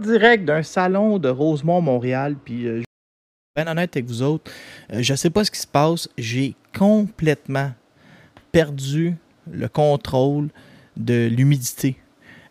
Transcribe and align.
Direct 0.00 0.44
d'un 0.44 0.62
salon 0.62 1.18
de 1.18 1.28
Rosemont, 1.28 1.80
Montréal. 1.80 2.36
Puis, 2.44 2.66
euh, 2.66 2.76
je 2.76 2.80
être 2.80 3.64
bien 3.64 3.70
honnête 3.72 3.96
avec 3.96 4.06
vous 4.06 4.22
autres, 4.22 4.50
euh, 4.92 4.98
je 5.02 5.14
sais 5.14 5.30
pas 5.30 5.44
ce 5.44 5.50
qui 5.50 5.60
se 5.60 5.66
passe. 5.66 6.08
J'ai 6.18 6.54
complètement 6.76 7.70
perdu 8.52 9.14
le 9.50 9.68
contrôle 9.68 10.48
de 10.96 11.26
l'humidité. 11.26 11.96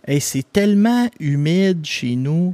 Et 0.08 0.20
c'est 0.20 0.46
tellement 0.52 1.10
humide 1.20 1.86
chez 1.86 2.16
nous. 2.16 2.54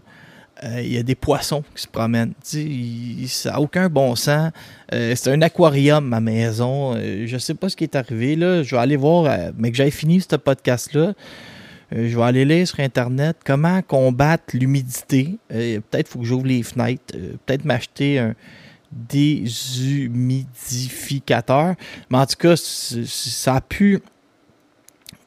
euh, 0.64 0.82
Il 0.82 0.94
y 0.94 0.98
a 0.98 1.04
des 1.04 1.16
poissons 1.16 1.64
qui 1.76 1.82
se 1.84 1.88
promènent. 1.88 2.34
Il- 2.54 3.28
ça 3.28 3.52
n'a 3.52 3.62
aucun 3.62 3.90
bon 3.90 4.16
sens. 4.16 4.52
C'est 4.92 5.28
un 5.30 5.42
aquarium, 5.42 6.06
ma 6.08 6.20
maison. 6.22 6.96
Je 7.26 7.38
sais 7.40 7.56
pas 7.56 7.68
ce 7.70 7.76
qui 7.76 7.84
est 7.86 7.96
arrivé. 7.96 8.36
Là. 8.36 8.62
Je 8.64 8.76
vais 8.76 8.82
aller 8.82 8.96
voir, 8.98 9.52
mais 9.58 9.72
que 9.72 9.78
j'aille 9.78 9.92
fini 9.92 10.22
ce 10.22 10.36
podcast-là. 10.36 11.14
Euh, 11.94 12.08
je 12.08 12.16
vais 12.16 12.24
aller 12.24 12.46
lire 12.46 12.66
sur 12.68 12.80
Internet 12.80 13.38
comment 13.46 13.82
combattre 13.82 14.56
l'humidité. 14.56 15.38
Euh, 15.52 15.82
peut-être 15.90 16.08
faut 16.08 16.20
que 16.20 16.26
j'ouvre 16.26 16.46
les 16.46 16.62
fenêtres. 16.64 17.14
Euh, 17.16 17.34
peut-être 17.46 17.66
m'acheter 17.66 18.18
un 18.20 18.34
déshumidificateur. 18.92 21.76
Mais 22.10 22.18
en 22.18 22.26
tout 22.26 22.38
cas, 22.38 22.56
ça 22.56 23.56
a 23.56 23.62
pu 23.62 24.00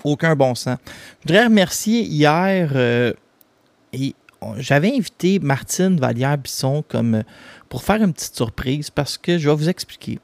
aucun 0.03 0.35
bon 0.37 0.55
sens. 0.55 0.79
Je 1.23 1.29
voudrais 1.29 1.45
remercier 1.45 2.03
hier 2.03 2.77
et 3.95 4.15
j'avais 4.59 4.95
invité 4.95 5.39
Martine 5.39 5.99
Vallière-Bisson 5.99 6.85
comme 6.87 7.23
pour 7.71 7.83
faire 7.83 8.03
une 8.03 8.13
petite 8.13 8.37
surprise 8.37 8.91
parce 8.91 9.17
que 9.17 9.39
je 9.39 9.49
vais 9.49 9.57
vous 9.57 9.71
expliquer. 9.71 10.19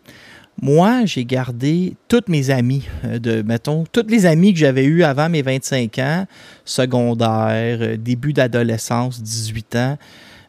Moi, 0.63 1.07
j'ai 1.07 1.25
gardé 1.25 1.97
toutes 2.07 2.29
mes 2.29 2.51
amies, 2.51 2.87
euh, 3.05 3.19
de, 3.19 3.41
mettons, 3.41 3.85
toutes 3.91 4.11
les 4.11 4.27
amies 4.27 4.53
que 4.53 4.59
j'avais 4.59 4.85
eues 4.85 5.05
avant 5.05 5.31
mes 5.31 5.41
25 5.41 5.99
ans, 5.99 6.27
secondaire, 6.67 7.79
euh, 7.81 7.97
début 7.97 8.35
d'adolescence, 8.35 9.23
18 9.23 9.77
ans. 9.77 9.99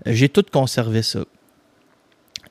Euh, 0.07 0.11
J'ai 0.13 0.27
tout 0.27 0.43
conservé 0.51 1.01
ça. 1.01 1.21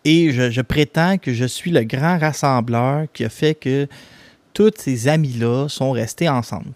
Et 0.07 0.33
je, 0.33 0.63
prétends 0.63 1.19
que 1.19 1.35
je 1.35 1.45
suis 1.45 1.71
le 1.71 1.85
grand 1.85 2.19
rassembleur 2.19 3.07
qui 3.13 3.23
a 3.27 3.29
fait 3.29 3.55
que 3.55 3.87
tous 4.55 4.73
ces 4.79 5.09
amis-là 5.09 5.69
sont 5.69 5.91
restés 5.91 6.31
ensemble. 6.31 6.71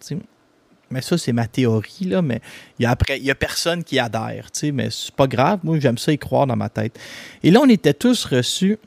Mais 0.90 1.00
ça, 1.00 1.16
c'est 1.16 1.32
ma 1.32 1.46
théorie, 1.46 2.04
là, 2.04 2.20
mais 2.20 2.42
il 2.78 2.82
y 2.82 3.30
a, 3.30 3.34
personne 3.34 3.82
qui 3.82 3.98
adhère, 3.98 4.50
tu 4.52 4.60
sais, 4.60 4.72
mais 4.72 4.88
c'est 4.90 5.14
pas 5.14 5.26
grave, 5.26 5.60
moi 5.62 5.78
j'aime 5.80 5.96
ça 5.96 6.12
y 6.12 6.18
croire 6.18 6.46
dans 6.46 6.56
ma 6.56 6.68
tête. 6.68 6.98
Et 7.42 7.50
là, 7.50 7.60
on 7.62 7.68
était 7.70 7.94
tous 7.94 8.26
reçus, 8.26 8.78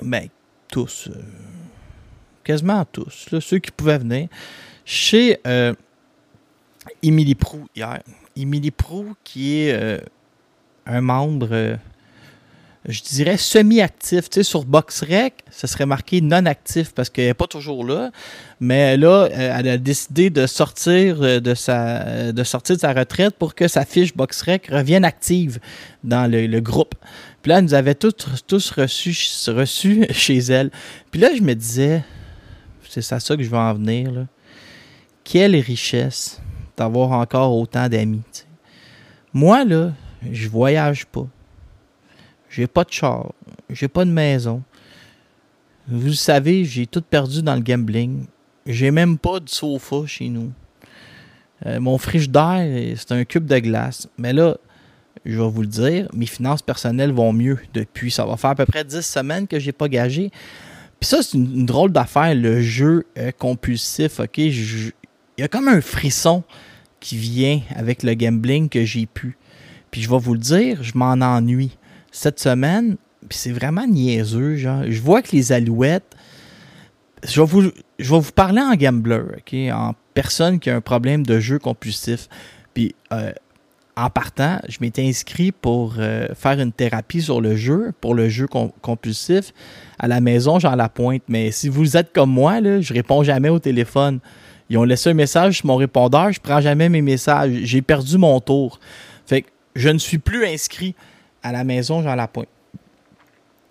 ben, 0.00 0.28
tous, 0.74 1.08
euh, 1.08 1.20
quasiment 2.42 2.84
tous, 2.84 3.28
ceux 3.38 3.60
qui 3.60 3.70
pouvaient 3.70 3.98
venir, 3.98 4.26
chez 4.84 5.38
euh, 5.46 5.72
Émilie 7.00 7.36
hier. 7.76 8.02
Émilie 8.34 8.72
Prou, 8.72 9.14
qui 9.22 9.60
est 9.60 9.72
euh, 9.72 10.00
un 10.84 11.00
membre, 11.00 11.46
euh, 11.52 11.76
je 12.86 13.02
dirais, 13.02 13.36
semi-actif. 13.36 14.28
Tu 14.28 14.36
sais, 14.36 14.42
sur 14.42 14.64
BoxRec, 14.64 15.44
ça 15.50 15.66
serait 15.66 15.86
marqué 15.86 16.20
non-actif 16.20 16.92
parce 16.92 17.08
qu'elle 17.08 17.26
n'est 17.26 17.34
pas 17.34 17.46
toujours 17.46 17.84
là. 17.84 18.10
Mais 18.60 18.96
là, 18.96 19.28
euh, 19.30 19.58
elle 19.58 19.68
a 19.68 19.78
décidé 19.78 20.30
de 20.30 20.46
sortir 20.46 21.22
euh, 21.22 21.40
de 21.40 21.54
sa, 21.54 22.32
de 22.32 22.44
sortir 22.44 22.76
de 22.76 22.80
sa 22.80 22.92
retraite 22.92 23.36
pour 23.36 23.54
que 23.54 23.68
sa 23.68 23.84
fiche 23.84 24.14
BoxRec 24.14 24.68
revienne 24.68 25.04
active 25.04 25.58
dans 26.02 26.30
le, 26.30 26.46
le 26.46 26.60
groupe. 26.60 26.94
Puis 27.42 27.50
là, 27.50 27.58
elle 27.58 27.64
nous 27.64 27.74
avait 27.74 27.94
tous, 27.94 28.14
tous 28.46 28.70
reçus, 28.70 30.06
chez 30.10 30.38
elle. 30.38 30.70
Puis 31.10 31.20
là, 31.20 31.30
je 31.36 31.42
me 31.42 31.54
disais, 31.54 32.02
c'est 32.88 33.12
à 33.12 33.20
ça 33.20 33.36
que 33.36 33.42
je 33.42 33.48
veux 33.48 33.56
en 33.56 33.74
venir. 33.74 34.12
Là. 34.12 34.26
Quelle 35.24 35.56
richesse 35.56 36.40
d'avoir 36.76 37.12
encore 37.12 37.56
autant 37.56 37.88
d'amis. 37.88 38.22
Moi, 39.32 39.64
là, 39.64 39.92
je 40.30 40.48
voyage 40.48 41.06
pas. 41.06 41.26
J'ai 42.54 42.68
pas 42.68 42.84
de 42.84 42.92
char. 42.92 43.32
J'ai 43.68 43.88
pas 43.88 44.04
de 44.04 44.10
maison. 44.10 44.62
Vous 45.88 46.12
savez, 46.12 46.64
j'ai 46.64 46.86
tout 46.86 47.02
perdu 47.02 47.42
dans 47.42 47.56
le 47.56 47.60
gambling. 47.60 48.26
J'ai 48.64 48.90
même 48.92 49.18
pas 49.18 49.40
de 49.40 49.48
sofa 49.48 50.06
chez 50.06 50.28
nous. 50.28 50.52
Euh, 51.66 51.80
mon 51.80 51.98
frigidaire, 51.98 52.96
c'est 52.96 53.12
un 53.12 53.24
cube 53.24 53.46
de 53.46 53.58
glace. 53.58 54.08
Mais 54.18 54.32
là, 54.32 54.56
je 55.24 55.40
vais 55.40 55.48
vous 55.48 55.62
le 55.62 55.66
dire, 55.66 56.08
mes 56.12 56.26
finances 56.26 56.62
personnelles 56.62 57.12
vont 57.12 57.32
mieux 57.32 57.58
depuis. 57.72 58.12
Ça 58.12 58.24
va 58.24 58.36
faire 58.36 58.50
à 58.50 58.54
peu 58.54 58.66
près 58.66 58.84
10 58.84 59.00
semaines 59.00 59.48
que 59.48 59.58
j'ai 59.58 59.72
pas 59.72 59.88
gagé. 59.88 60.30
Puis 61.00 61.08
ça, 61.08 61.22
c'est 61.22 61.36
une, 61.36 61.66
drôle 61.66 61.90
d'affaire, 61.90 62.34
le 62.36 62.60
jeu 62.60 63.04
euh, 63.18 63.32
compulsif. 63.36 64.20
OK? 64.20 64.38
Il 64.38 64.92
y 65.38 65.42
a 65.42 65.48
comme 65.48 65.66
un 65.66 65.80
frisson 65.80 66.44
qui 67.00 67.16
vient 67.16 67.60
avec 67.74 68.04
le 68.04 68.14
gambling 68.14 68.68
que 68.68 68.84
j'ai 68.84 69.06
pu. 69.06 69.36
Puis 69.90 70.02
je 70.02 70.08
vais 70.08 70.18
vous 70.18 70.34
le 70.34 70.40
dire, 70.40 70.82
je 70.82 70.96
m'en 70.96 71.12
ennuie. 71.12 71.76
Cette 72.16 72.38
semaine, 72.38 72.96
c'est 73.28 73.50
vraiment 73.50 73.88
niaiseux, 73.88 74.54
genre. 74.54 74.84
Je 74.88 75.00
vois 75.00 75.20
que 75.20 75.32
les 75.32 75.50
alouettes. 75.50 76.14
Je 77.26 77.40
vais 77.40 77.46
vous, 77.46 77.62
je 77.98 78.10
vais 78.10 78.20
vous 78.20 78.32
parler 78.32 78.60
en 78.60 78.76
gambler, 78.76 79.20
OK? 79.36 79.54
En 79.72 79.94
personne 80.14 80.60
qui 80.60 80.70
a 80.70 80.76
un 80.76 80.80
problème 80.80 81.26
de 81.26 81.40
jeu 81.40 81.58
compulsif. 81.58 82.28
Puis 82.72 82.94
euh, 83.12 83.32
en 83.96 84.10
partant, 84.10 84.60
je 84.68 84.78
m'étais 84.80 85.04
inscrit 85.04 85.50
pour 85.50 85.96
euh, 85.98 86.28
faire 86.36 86.60
une 86.60 86.70
thérapie 86.70 87.20
sur 87.20 87.40
le 87.40 87.56
jeu, 87.56 87.90
pour 88.00 88.14
le 88.14 88.28
jeu 88.28 88.46
com- 88.46 88.70
compulsif, 88.80 89.52
à 89.98 90.06
la 90.06 90.20
maison, 90.20 90.60
Jean 90.60 90.76
Lapointe. 90.76 91.24
Mais 91.26 91.50
si 91.50 91.68
vous 91.68 91.96
êtes 91.96 92.12
comme 92.12 92.30
moi, 92.30 92.60
là, 92.60 92.80
je 92.80 92.94
réponds 92.94 93.24
jamais 93.24 93.48
au 93.48 93.58
téléphone. 93.58 94.20
Ils 94.70 94.78
ont 94.78 94.84
laissé 94.84 95.10
un 95.10 95.14
message 95.14 95.56
sur 95.56 95.66
mon 95.66 95.76
répondeur, 95.76 96.30
je 96.30 96.40
prends 96.40 96.60
jamais 96.60 96.88
mes 96.88 97.02
messages. 97.02 97.50
J'ai 97.64 97.82
perdu 97.82 98.18
mon 98.18 98.38
tour. 98.38 98.78
Fait 99.26 99.42
que 99.42 99.48
je 99.74 99.88
ne 99.88 99.98
suis 99.98 100.18
plus 100.18 100.46
inscrit 100.46 100.94
à 101.44 101.52
la 101.52 101.62
maison 101.62 102.02
Jean 102.02 102.16
Lapointe. 102.16 102.48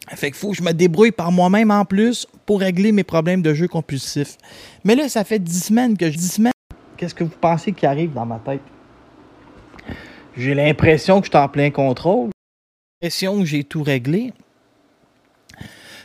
Fait 0.09 0.27
qu'il 0.27 0.35
faut 0.35 0.51
que 0.51 0.57
je 0.57 0.63
me 0.63 0.71
débrouille 0.71 1.11
par 1.11 1.31
moi-même 1.31 1.71
en 1.71 1.85
plus 1.85 2.27
pour 2.45 2.59
régler 2.59 2.91
mes 2.91 3.03
problèmes 3.03 3.41
de 3.41 3.53
jeu 3.53 3.67
compulsif. 3.67 4.37
Mais 4.83 4.95
là, 4.95 5.09
ça 5.09 5.23
fait 5.23 5.39
10 5.39 5.65
semaines 5.65 5.97
que 5.97 6.09
je 6.09 6.17
dis 6.17 6.27
semaines. 6.27 6.53
Qu'est-ce 6.97 7.15
que 7.15 7.23
vous 7.23 7.35
pensez 7.41 7.71
qui 7.71 7.85
arrive 7.85 8.13
dans 8.13 8.25
ma 8.25 8.39
tête? 8.39 8.61
J'ai 10.37 10.53
l'impression 10.53 11.19
que 11.19 11.25
je 11.25 11.31
suis 11.31 11.37
en 11.37 11.49
plein 11.49 11.71
contrôle. 11.71 12.29
J'ai 13.01 13.07
l'impression 13.07 13.39
que 13.39 13.45
j'ai 13.45 13.63
tout 13.63 13.81
réglé. 13.81 14.33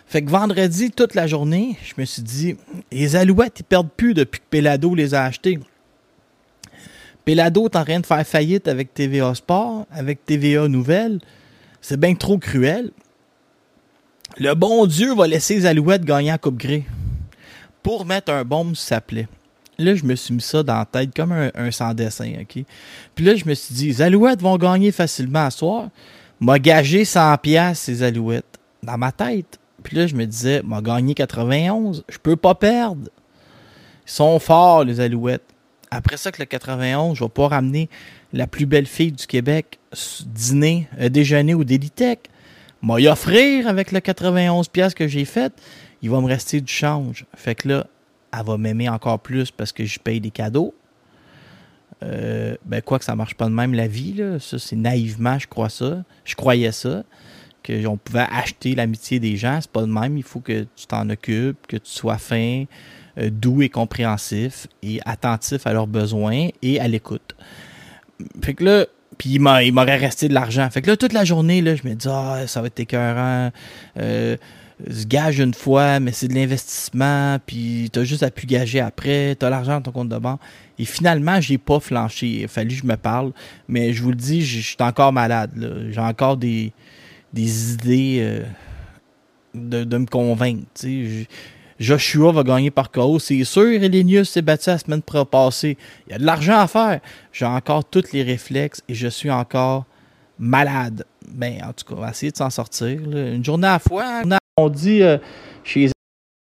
Fait 0.07 0.23
que 0.23 0.31
vendredi, 0.31 0.91
toute 0.91 1.15
la 1.15 1.27
journée, 1.27 1.77
je 1.83 1.93
me 1.99 2.07
suis 2.07 2.23
dit, 2.23 2.57
les 2.91 3.15
Alouettes, 3.15 3.61
ils 3.61 3.65
perdent 3.65 3.91
plus 3.95 4.15
depuis 4.15 4.41
que 4.41 4.47
Pelado 4.49 4.95
les 4.95 5.13
a 5.13 5.25
achetés. 5.25 5.59
Pelado 7.27 7.67
est 7.67 7.77
en 7.77 7.85
train 7.85 8.01
de 8.01 8.07
faire 8.07 8.27
faillite 8.27 8.69
avec 8.69 8.95
TVA 8.95 9.35
Sport, 9.35 9.87
avec 9.91 10.25
TVA 10.25 10.67
Nouvelle. 10.69 11.21
C'est 11.81 11.99
bien 11.99 12.15
trop 12.15 12.39
cruel. 12.39 12.91
Le 14.37 14.55
bon 14.55 14.87
Dieu 14.87 15.15
va 15.15 15.27
laisser 15.27 15.57
les 15.57 15.67
Alouettes 15.67 16.05
gagner 16.05 16.31
la 16.31 16.39
Coupe 16.39 16.59
Grey 16.59 16.85
pour 17.83 18.05
mettre 18.05 18.33
un 18.33 18.45
bombe 18.45 18.75
sur 18.75 18.87
sa 18.89 19.01
plaie. 19.01 19.29
Là, 19.79 19.95
je 19.95 20.05
me 20.05 20.17
suis 20.17 20.35
mis 20.35 20.41
ça 20.41 20.63
dans 20.63 20.79
la 20.79 20.85
tête 20.85 21.15
comme 21.15 21.33
un, 21.33 21.51
un 21.55 21.71
sans 21.71 21.95
dessin, 21.95 22.33
OK? 22.41 22.65
Puis 23.15 23.25
là, 23.25 23.37
je 23.37 23.45
me 23.45 23.55
suis 23.55 23.75
dit, 23.75 23.87
les 23.87 24.03
Alouettes 24.03 24.43
vont 24.43 24.57
gagner 24.57 24.91
facilement 24.91 25.47
à 25.47 25.51
soir. 25.51 25.89
M'a 26.41 26.59
gagé 26.59 27.05
100 27.05 27.39
pièces 27.39 27.81
ces 27.81 28.03
Alouettes 28.03 28.59
dans 28.83 28.99
ma 28.99 29.13
tête. 29.13 29.59
Puis 29.83 29.97
là, 29.97 30.07
je 30.07 30.15
me 30.15 30.27
disais, 30.27 30.63
m'a 30.65 30.81
gagné 30.83 31.15
91. 31.15 32.05
Je 32.09 32.19
peux 32.19 32.37
pas 32.37 32.55
perdre. 32.55 33.09
Ils 34.07 34.11
sont 34.11 34.39
forts, 34.39 34.85
les 34.85 35.01
Alouettes. 35.01 35.45
Après 35.91 36.17
ça, 36.17 36.31
que 36.33 36.43
le 36.43 36.47
91, 36.47 37.17
je 37.17 37.25
vais 37.25 37.31
pas 37.31 37.49
ramener 37.49 37.89
la 38.33 38.47
plus 38.47 38.67
belle 38.67 38.87
fille 38.87 39.13
du 39.13 39.27
Québec 39.27 39.79
dîner, 40.27 40.89
euh, 41.01 41.09
déjeuner 41.09 41.55
au 41.55 41.65
Délitech. 41.65 42.21
m'a 42.83 43.01
y 43.01 43.09
offrir 43.09 43.67
avec 43.67 43.93
le 43.93 44.01
91 44.01 44.69
pièces 44.69 44.95
que 44.95 45.09
j'ai 45.09 45.25
fait, 45.25 45.53
il 46.03 46.11
va 46.11 46.21
me 46.21 46.27
rester 46.27 46.61
du 46.61 46.73
change. 46.73 47.27
Fait 47.35 47.55
que 47.55 47.69
là, 47.69 47.87
elle 48.33 48.45
va 48.45 48.59
m'aimer 48.59 48.89
encore 48.89 49.21
plus 49.21 49.51
parce 49.51 49.73
que 49.73 49.85
je 49.85 49.99
paye 49.99 50.21
des 50.21 50.31
cadeaux. 50.31 50.75
Euh, 52.05 52.57
ben 52.65 52.81
quoi 52.81 52.99
que 52.99 53.05
ça 53.05 53.17
marche 53.17 53.35
pas 53.35 53.47
de 53.47 53.55
même 53.55 53.75
la 53.75 53.89
vie, 53.89 54.13
là. 54.13 54.39
Ça, 54.39 54.59
c'est 54.59 54.77
naïvement, 54.77 55.39
je 55.39 55.49
crois 55.49 55.69
ça. 55.69 56.05
Je 56.25 56.35
croyais 56.35 56.73
ça. 56.73 57.03
Qu'on 57.67 57.97
pouvait 57.97 58.27
acheter 58.31 58.75
l'amitié 58.75 59.19
des 59.19 59.37
gens. 59.37 59.59
C'est 59.61 59.71
pas 59.71 59.83
de 59.83 59.87
même. 59.87 60.17
Il 60.17 60.23
faut 60.23 60.41
que 60.41 60.67
tu 60.77 60.87
t'en 60.87 61.09
occupes, 61.11 61.67
que 61.67 61.77
tu 61.77 61.91
sois 61.91 62.19
fin, 62.19 62.65
euh, 63.19 63.31
doux 63.31 63.63
et 63.63 63.69
compréhensif 63.69 64.69
et 64.83 65.01
attentif 65.05 65.67
à 65.67 65.73
leurs 65.73 65.89
besoins 65.89 66.49
et 66.63 66.79
à 66.79 66.87
l'écoute. 66.87 67.35
Fait 68.43 68.55
que 68.55 68.65
là, 68.65 68.87
puis 69.17 69.31
il 69.31 69.41
m'aurait 69.41 69.97
resté 69.97 70.29
de 70.29 70.35
l'argent. 70.35 70.69
Fait 70.71 70.83
que 70.83 70.91
là, 70.91 70.97
toute 70.97 71.13
la 71.13 71.25
journée, 71.25 71.61
là, 71.61 71.75
je 71.75 71.87
me 71.87 71.95
dis, 71.95 72.09
ah, 72.09 72.47
ça 72.47 72.61
va 72.61 72.69
être 72.69 72.81
écœurant. 72.81 73.51
Euh, 73.99 74.37
se 74.89 75.07
gage 75.07 75.41
une 75.41 75.55
fois, 75.55 75.99
mais 75.99 76.13
c'est 76.13 76.29
de 76.29 76.35
l'investissement, 76.35 77.39
puis 77.45 77.91
t'as 77.93 78.05
juste 78.05 78.23
à 78.23 78.31
pu 78.31 78.47
gager 78.47 78.79
après, 78.81 79.35
t'as 79.35 79.51
l'argent 79.51 79.73
dans 79.73 79.83
ton 79.83 79.91
compte 79.91 80.09
de 80.09 80.19
banque. 80.19 80.41
Et 80.79 80.85
finalement, 80.85 81.41
j'ai 81.41 81.59
pas 81.59 81.81
flanché. 81.81 82.27
Il 82.27 82.45
a 82.45 82.49
fallu 82.49 82.71
que 82.71 82.83
je 82.83 82.87
me 82.87 82.97
parle. 82.97 83.33
Mais 83.67 83.93
je 83.93 84.03
vous 84.03 84.11
le 84.11 84.17
dis, 84.17 84.45
je 84.45 84.61
suis 84.61 84.77
encore 84.79 85.13
malade. 85.13 85.51
J'ai 85.91 86.01
encore 86.01 86.37
des, 86.37 86.73
des 87.33 87.73
idées 87.73 88.19
euh, 88.21 88.45
de, 89.55 89.83
de, 89.83 89.99
me 89.99 90.07
convaincre. 90.07 90.63
Joshua 91.79 92.33
va 92.33 92.43
gagner 92.43 92.71
par 92.71 92.91
KO, 92.91 93.19
c'est 93.19 93.45
sûr. 93.45 93.83
Elenius 93.83 94.31
s'est 94.31 94.43
battu 94.43 94.71
la 94.71 94.79
semaine 94.79 95.03
passée. 95.03 95.77
Il 96.07 96.13
y 96.13 96.15
a 96.15 96.19
de 96.19 96.25
l'argent 96.25 96.59
à 96.59 96.67
faire. 96.67 97.01
J'ai 97.33 97.45
encore 97.45 97.85
tous 97.85 98.13
les 98.13 98.23
réflexes 98.23 98.83
et 98.89 98.95
je 98.95 99.09
suis 99.09 99.31
encore 99.31 99.85
malade. 100.39 101.05
Ben, 101.29 101.63
en 101.63 101.73
tout 101.73 101.85
cas, 101.85 101.95
on 101.97 102.01
va 102.01 102.11
essayer 102.11 102.33
de 102.33 102.37
s'en 102.37 102.51
sortir. 102.51 102.99
Une 103.01 103.45
journée 103.45 103.69
à 103.69 103.73
la 103.73 103.79
fois. 103.79 104.23
On 104.57 104.69
dit 104.69 105.03
euh, 105.03 105.19
chez 105.63 105.89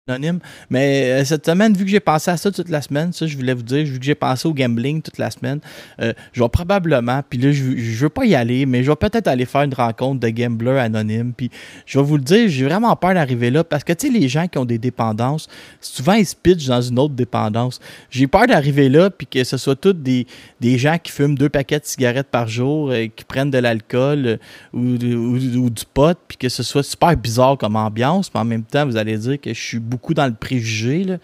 anonyme. 0.06 0.38
Mais 0.68 1.12
euh, 1.12 1.24
cette 1.24 1.46
semaine, 1.46 1.72
vu 1.72 1.86
que 1.86 1.90
j'ai 1.90 1.98
pensé 1.98 2.30
à 2.30 2.36
ça 2.36 2.52
toute 2.52 2.68
la 2.68 2.82
semaine, 2.82 3.10
ça, 3.14 3.26
je 3.26 3.34
voulais 3.38 3.54
vous 3.54 3.62
dire, 3.62 3.86
vu 3.86 3.98
que 3.98 4.04
j'ai 4.04 4.14
pensé 4.14 4.46
au 4.46 4.52
gambling 4.52 5.00
toute 5.00 5.16
la 5.16 5.30
semaine, 5.30 5.60
euh, 5.98 6.12
je 6.34 6.42
vais 6.42 6.48
probablement, 6.50 7.22
puis 7.26 7.38
là, 7.38 7.52
je, 7.52 7.74
je 7.74 8.02
veux 8.02 8.10
pas 8.10 8.26
y 8.26 8.34
aller, 8.34 8.66
mais 8.66 8.82
je 8.82 8.90
vais 8.90 8.96
peut-être 8.96 9.28
aller 9.28 9.46
faire 9.46 9.62
une 9.62 9.72
rencontre 9.72 10.20
de 10.20 10.28
gamblers 10.28 10.78
anonymes. 10.78 11.32
Puis 11.34 11.50
je 11.86 11.98
vais 11.98 12.04
vous 12.04 12.18
le 12.18 12.22
dire, 12.22 12.50
j'ai 12.50 12.66
vraiment 12.66 12.94
peur 12.96 13.14
d'arriver 13.14 13.50
là 13.50 13.64
parce 13.64 13.82
que, 13.82 13.94
tu 13.94 14.08
sais, 14.08 14.12
les 14.12 14.28
gens 14.28 14.46
qui 14.46 14.58
ont 14.58 14.66
des 14.66 14.76
dépendances, 14.76 15.48
souvent, 15.80 16.12
ils 16.12 16.26
se 16.26 16.36
pitchent 16.36 16.66
dans 16.66 16.82
une 16.82 16.98
autre 16.98 17.14
dépendance. 17.14 17.80
J'ai 18.10 18.26
peur 18.26 18.46
d'arriver 18.46 18.90
là, 18.90 19.08
puis 19.08 19.26
que 19.26 19.42
ce 19.42 19.56
soit 19.56 19.76
tous 19.76 19.94
des, 19.94 20.26
des 20.60 20.76
gens 20.76 20.98
qui 21.02 21.12
fument 21.12 21.34
deux 21.34 21.48
paquets 21.48 21.80
de 21.80 21.86
cigarettes 21.86 22.28
par 22.28 22.46
jour, 22.46 22.92
et 22.92 23.08
qui 23.08 23.24
prennent 23.24 23.50
de 23.50 23.56
l'alcool 23.56 24.38
ou, 24.74 24.80
ou, 24.80 25.70
du 25.70 25.84
pot, 25.94 26.18
puis 26.28 26.36
que 26.36 26.50
ce 26.50 26.62
soit 26.62 26.82
super 26.82 27.16
bizarre 27.16 27.56
comme 27.56 27.76
ambiance, 27.76 28.30
mais 28.34 28.40
en 28.40 28.44
même 28.44 28.64
temps, 28.64 28.84
vous 28.84 28.98
allez 28.98 29.16
dire 29.16 29.40
que 29.40 29.54
je 29.54 29.60
suis 29.60 29.80
beaucoup 29.94 30.14
dans 30.14 30.26
le 30.26 30.34
préjugé, 30.34 31.04
là, 31.04 31.18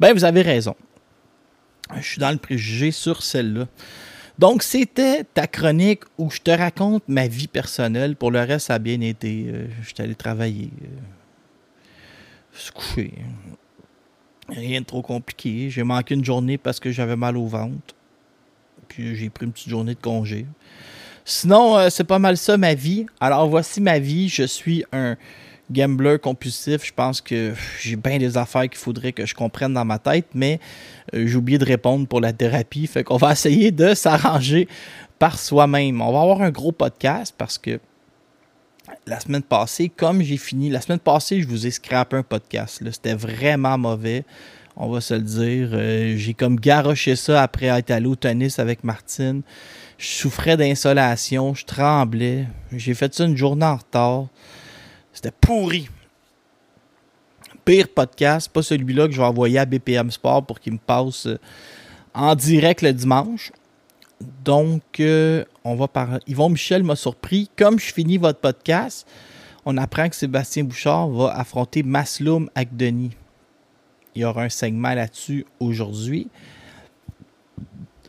ben 0.00 0.12
vous 0.14 0.24
avez 0.24 0.42
raison. 0.42 0.74
Je 1.96 2.06
suis 2.06 2.18
dans 2.18 2.30
le 2.30 2.38
préjugé 2.38 2.90
sur 2.90 3.22
celle-là. 3.22 3.66
Donc, 4.38 4.62
c'était 4.62 5.24
ta 5.24 5.46
chronique 5.46 6.00
où 6.18 6.30
je 6.30 6.38
te 6.38 6.50
raconte 6.50 7.02
ma 7.06 7.28
vie 7.28 7.48
personnelle. 7.48 8.16
Pour 8.16 8.30
le 8.30 8.40
reste, 8.40 8.68
ça 8.68 8.74
a 8.74 8.78
bien 8.78 9.00
été. 9.00 9.46
Euh, 9.48 9.66
je 9.82 9.88
suis 9.88 10.02
allé 10.02 10.14
travailler. 10.14 10.70
Euh, 10.82 10.86
se 12.52 12.72
coucher. 12.72 13.12
Rien 14.48 14.80
de 14.80 14.86
trop 14.86 15.02
compliqué. 15.02 15.70
J'ai 15.70 15.82
manqué 15.82 16.14
une 16.14 16.24
journée 16.24 16.58
parce 16.58 16.80
que 16.80 16.90
j'avais 16.90 17.16
mal 17.16 17.36
au 17.36 17.46
ventre. 17.46 17.94
Puis 18.88 19.16
j'ai 19.16 19.30
pris 19.30 19.46
une 19.46 19.52
petite 19.52 19.68
journée 19.68 19.94
de 19.94 20.00
congé. 20.00 20.46
Sinon, 21.24 21.78
euh, 21.78 21.88
c'est 21.90 22.04
pas 22.04 22.18
mal 22.18 22.36
ça 22.36 22.56
ma 22.56 22.74
vie. 22.74 23.06
Alors 23.20 23.48
voici 23.48 23.80
ma 23.80 23.98
vie. 23.98 24.28
Je 24.28 24.42
suis 24.42 24.84
un 24.92 25.16
gambler 25.72 26.18
compulsif, 26.18 26.84
je 26.84 26.92
pense 26.92 27.20
que 27.20 27.54
j'ai 27.80 27.96
bien 27.96 28.18
des 28.18 28.36
affaires 28.36 28.68
qu'il 28.68 28.78
faudrait 28.78 29.12
que 29.12 29.26
je 29.26 29.34
comprenne 29.34 29.74
dans 29.74 29.84
ma 29.84 29.98
tête, 29.98 30.26
mais 30.34 30.60
euh, 31.14 31.26
j'ai 31.26 31.36
oublié 31.36 31.58
de 31.58 31.64
répondre 31.64 32.06
pour 32.06 32.20
la 32.20 32.32
thérapie. 32.32 32.86
Fait 32.86 33.04
qu'on 33.04 33.16
va 33.16 33.32
essayer 33.32 33.70
de 33.70 33.94
s'arranger 33.94 34.68
par 35.18 35.38
soi-même. 35.38 36.00
On 36.00 36.12
va 36.12 36.20
avoir 36.20 36.42
un 36.42 36.50
gros 36.50 36.72
podcast 36.72 37.34
parce 37.36 37.58
que 37.58 37.80
la 39.06 39.20
semaine 39.20 39.42
passée, 39.42 39.88
comme 39.88 40.22
j'ai 40.22 40.36
fini, 40.36 40.70
la 40.70 40.80
semaine 40.80 40.98
passée, 40.98 41.40
je 41.40 41.48
vous 41.48 41.66
ai 41.66 41.70
scrapé 41.70 42.16
un 42.16 42.22
podcast. 42.22 42.82
C'était 42.90 43.14
vraiment 43.14 43.78
mauvais. 43.78 44.24
On 44.76 44.88
va 44.88 45.00
se 45.00 45.14
le 45.14 45.20
dire. 45.20 45.70
Euh, 45.72 46.14
j'ai 46.16 46.34
comme 46.34 46.58
garoché 46.58 47.16
ça 47.16 47.42
après 47.42 47.66
être 47.66 47.90
allé 47.90 48.06
au 48.06 48.16
tennis 48.16 48.58
avec 48.58 48.84
Martine. 48.84 49.42
Je 49.98 50.08
souffrais 50.08 50.56
d'insolation, 50.56 51.54
je 51.54 51.64
tremblais. 51.64 52.46
J'ai 52.72 52.94
fait 52.94 53.14
ça 53.14 53.24
une 53.24 53.36
journée 53.36 53.66
en 53.66 53.76
retard. 53.76 54.26
C'était 55.12 55.30
pourri. 55.30 55.88
Pire 57.64 57.88
podcast, 57.88 58.48
pas 58.48 58.62
celui-là 58.62 59.06
que 59.06 59.12
je 59.12 59.18
vais 59.18 59.26
envoyer 59.26 59.58
à 59.58 59.64
BPM 59.64 60.10
Sport 60.10 60.44
pour 60.46 60.58
qu'il 60.58 60.72
me 60.72 60.78
passe 60.78 61.26
euh, 61.26 61.38
en 62.14 62.34
direct 62.34 62.82
le 62.82 62.92
dimanche. 62.92 63.52
Donc, 64.44 65.00
euh, 65.00 65.44
on 65.64 65.74
va 65.74 65.86
parler. 65.86 66.18
Yvon 66.26 66.48
Michel 66.48 66.82
m'a 66.82 66.96
surpris. 66.96 67.50
Comme 67.56 67.78
je 67.78 67.92
finis 67.92 68.18
votre 68.18 68.40
podcast, 68.40 69.06
on 69.64 69.76
apprend 69.76 70.08
que 70.08 70.16
Sébastien 70.16 70.64
Bouchard 70.64 71.08
va 71.08 71.36
affronter 71.36 71.82
Masloum 71.82 72.50
Denis. 72.72 73.12
Il 74.14 74.22
y 74.22 74.24
aura 74.24 74.42
un 74.42 74.48
segment 74.48 74.94
là-dessus 74.94 75.46
aujourd'hui. 75.60 76.28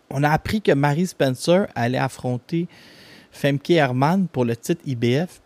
On 0.09 0.23
a 0.23 0.29
appris 0.29 0.61
que 0.61 0.71
Marie 0.71 1.07
Spencer 1.07 1.67
allait 1.75 1.97
affronter 1.97 2.67
Femke 3.31 3.71
Herman 3.71 4.27
pour 4.27 4.45
le 4.45 4.55
titre 4.55 4.81
IBF 4.85 5.41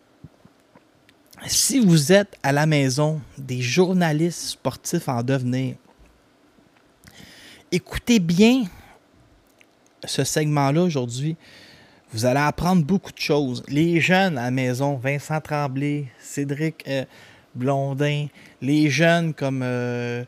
si 1.46 1.78
vous 1.78 2.12
êtes 2.12 2.36
à 2.42 2.52
la 2.52 2.66
maison 2.66 3.20
des 3.36 3.60
journalistes 3.60 4.40
sportifs 4.40 5.08
en 5.08 5.22
devenir, 5.22 5.76
écoutez 7.70 8.18
bien 8.18 8.64
ce 10.04 10.24
segment-là 10.24 10.82
aujourd'hui. 10.82 11.36
Vous 12.12 12.24
allez 12.24 12.40
apprendre 12.40 12.84
beaucoup 12.84 13.12
de 13.12 13.18
choses. 13.18 13.62
Les 13.68 14.00
jeunes 14.00 14.38
à 14.38 14.44
la 14.44 14.50
maison, 14.50 14.96
Vincent 14.96 15.40
Tremblay, 15.40 16.06
Cédric 16.18 16.84
euh, 16.88 17.04
Blondin, 17.54 18.28
les 18.62 18.88
jeunes 18.88 19.34
comme 19.34 19.60
euh, 19.62 20.24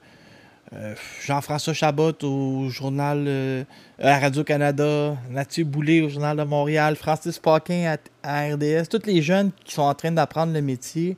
euh, 0.72 0.94
Jean-François 1.24 1.74
Chabot 1.74 2.12
au 2.22 2.68
journal 2.68 3.24
euh, 3.26 3.64
Radio-Canada, 3.98 5.16
Mathieu 5.28 5.64
Boulay 5.64 6.00
au 6.00 6.08
journal 6.08 6.36
de 6.36 6.44
Montréal, 6.44 6.94
Francis 6.94 7.40
Paquin 7.40 7.96
à, 8.22 8.54
RDS, 8.54 8.86
tous 8.88 9.04
les 9.04 9.20
jeunes 9.20 9.50
qui 9.64 9.74
sont 9.74 9.82
en 9.82 9.94
train 9.94 10.12
d'apprendre 10.12 10.52
le 10.52 10.62
métier. 10.62 11.16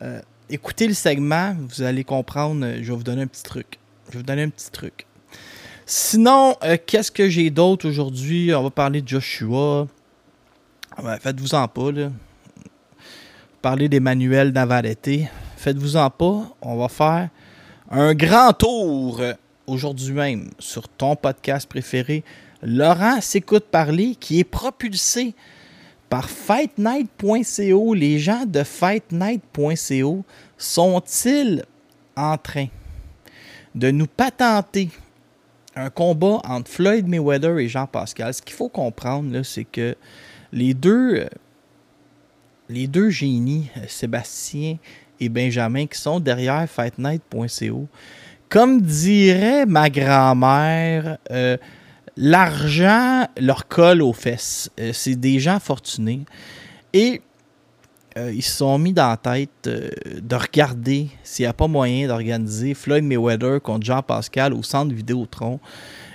Euh, 0.00 0.22
écoutez 0.48 0.88
le 0.88 0.94
segment, 0.94 1.54
vous 1.58 1.82
allez 1.82 2.04
comprendre. 2.04 2.66
Je 2.80 2.90
vais 2.90 2.96
vous 2.96 3.02
donner 3.02 3.22
un 3.22 3.26
petit 3.26 3.42
truc. 3.42 5.06
Sinon, 5.84 6.56
qu'est-ce 6.86 7.10
que 7.10 7.28
j'ai 7.28 7.50
d'autre 7.50 7.86
aujourd'hui? 7.86 8.54
On 8.54 8.62
va 8.62 8.70
parler 8.70 9.02
de 9.02 9.08
Joshua. 9.08 9.88
Faites-vous 11.20 11.54
en 11.54 11.68
pas, 11.68 11.92
là. 11.92 12.10
Parler 13.60 13.90
d'Emmanuel 13.90 14.52
Navarrete. 14.52 15.28
Faites-vous 15.56 15.96
en 15.96 16.08
pas. 16.08 16.56
On 16.62 16.76
va 16.76 16.88
faire 16.88 17.28
un 17.90 18.14
grand 18.14 18.52
tour 18.52 19.20
aujourd'hui 19.66 20.12
même 20.12 20.50
sur 20.58 20.88
ton 20.88 21.16
podcast 21.16 21.68
préféré, 21.68 22.24
Laurent 22.62 23.20
s'écoute 23.20 23.64
parler, 23.64 24.14
qui 24.18 24.40
est 24.40 24.44
propulsé 24.44 25.34
par 26.08 26.28
fightnight.co. 26.28 27.94
Les 27.94 28.18
gens 28.18 28.44
de 28.46 28.62
fightnight.co 28.62 30.24
sont-ils 30.58 31.64
en 32.16 32.36
train 32.36 32.66
de 33.74 33.90
nous 33.90 34.06
patenter 34.06 34.90
un 35.74 35.90
combat 35.90 36.40
entre 36.44 36.70
Floyd 36.70 37.08
Mayweather 37.08 37.58
et 37.58 37.68
Jean 37.68 37.86
Pascal? 37.86 38.34
Ce 38.34 38.42
qu'il 38.42 38.54
faut 38.54 38.68
comprendre, 38.68 39.42
c'est 39.42 39.64
que 39.64 39.96
les 40.52 40.74
deux, 40.74 41.26
les 42.68 42.86
deux 42.86 43.10
génies, 43.10 43.70
Sébastien 43.88 44.76
et 45.20 45.28
Benjamin 45.28 45.86
qui 45.86 45.98
sont 45.98 46.20
derrière 46.20 46.68
fightnight.co. 46.68 47.88
Comme 48.48 48.80
dirait 48.80 49.66
ma 49.66 49.88
grand-mère, 49.90 51.18
euh, 51.30 51.56
l'argent 52.16 53.26
leur 53.38 53.68
colle 53.68 54.02
aux 54.02 54.12
fesses. 54.12 54.70
Euh, 54.80 54.92
c'est 54.92 55.14
des 55.14 55.38
gens 55.38 55.60
fortunés. 55.60 56.24
Et 56.92 57.22
euh, 58.18 58.32
ils 58.34 58.42
se 58.42 58.56
sont 58.56 58.76
mis 58.78 58.92
dans 58.92 59.08
la 59.08 59.16
tête 59.16 59.68
de 59.68 60.34
regarder 60.34 61.08
s'il 61.22 61.44
n'y 61.44 61.48
a 61.48 61.52
pas 61.52 61.68
moyen 61.68 62.08
d'organiser 62.08 62.74
Floyd 62.74 63.04
Mayweather 63.04 63.62
contre 63.62 63.86
Jean 63.86 64.02
Pascal 64.02 64.52
au 64.52 64.64
centre 64.64 64.92
Vidéotron. 64.92 65.60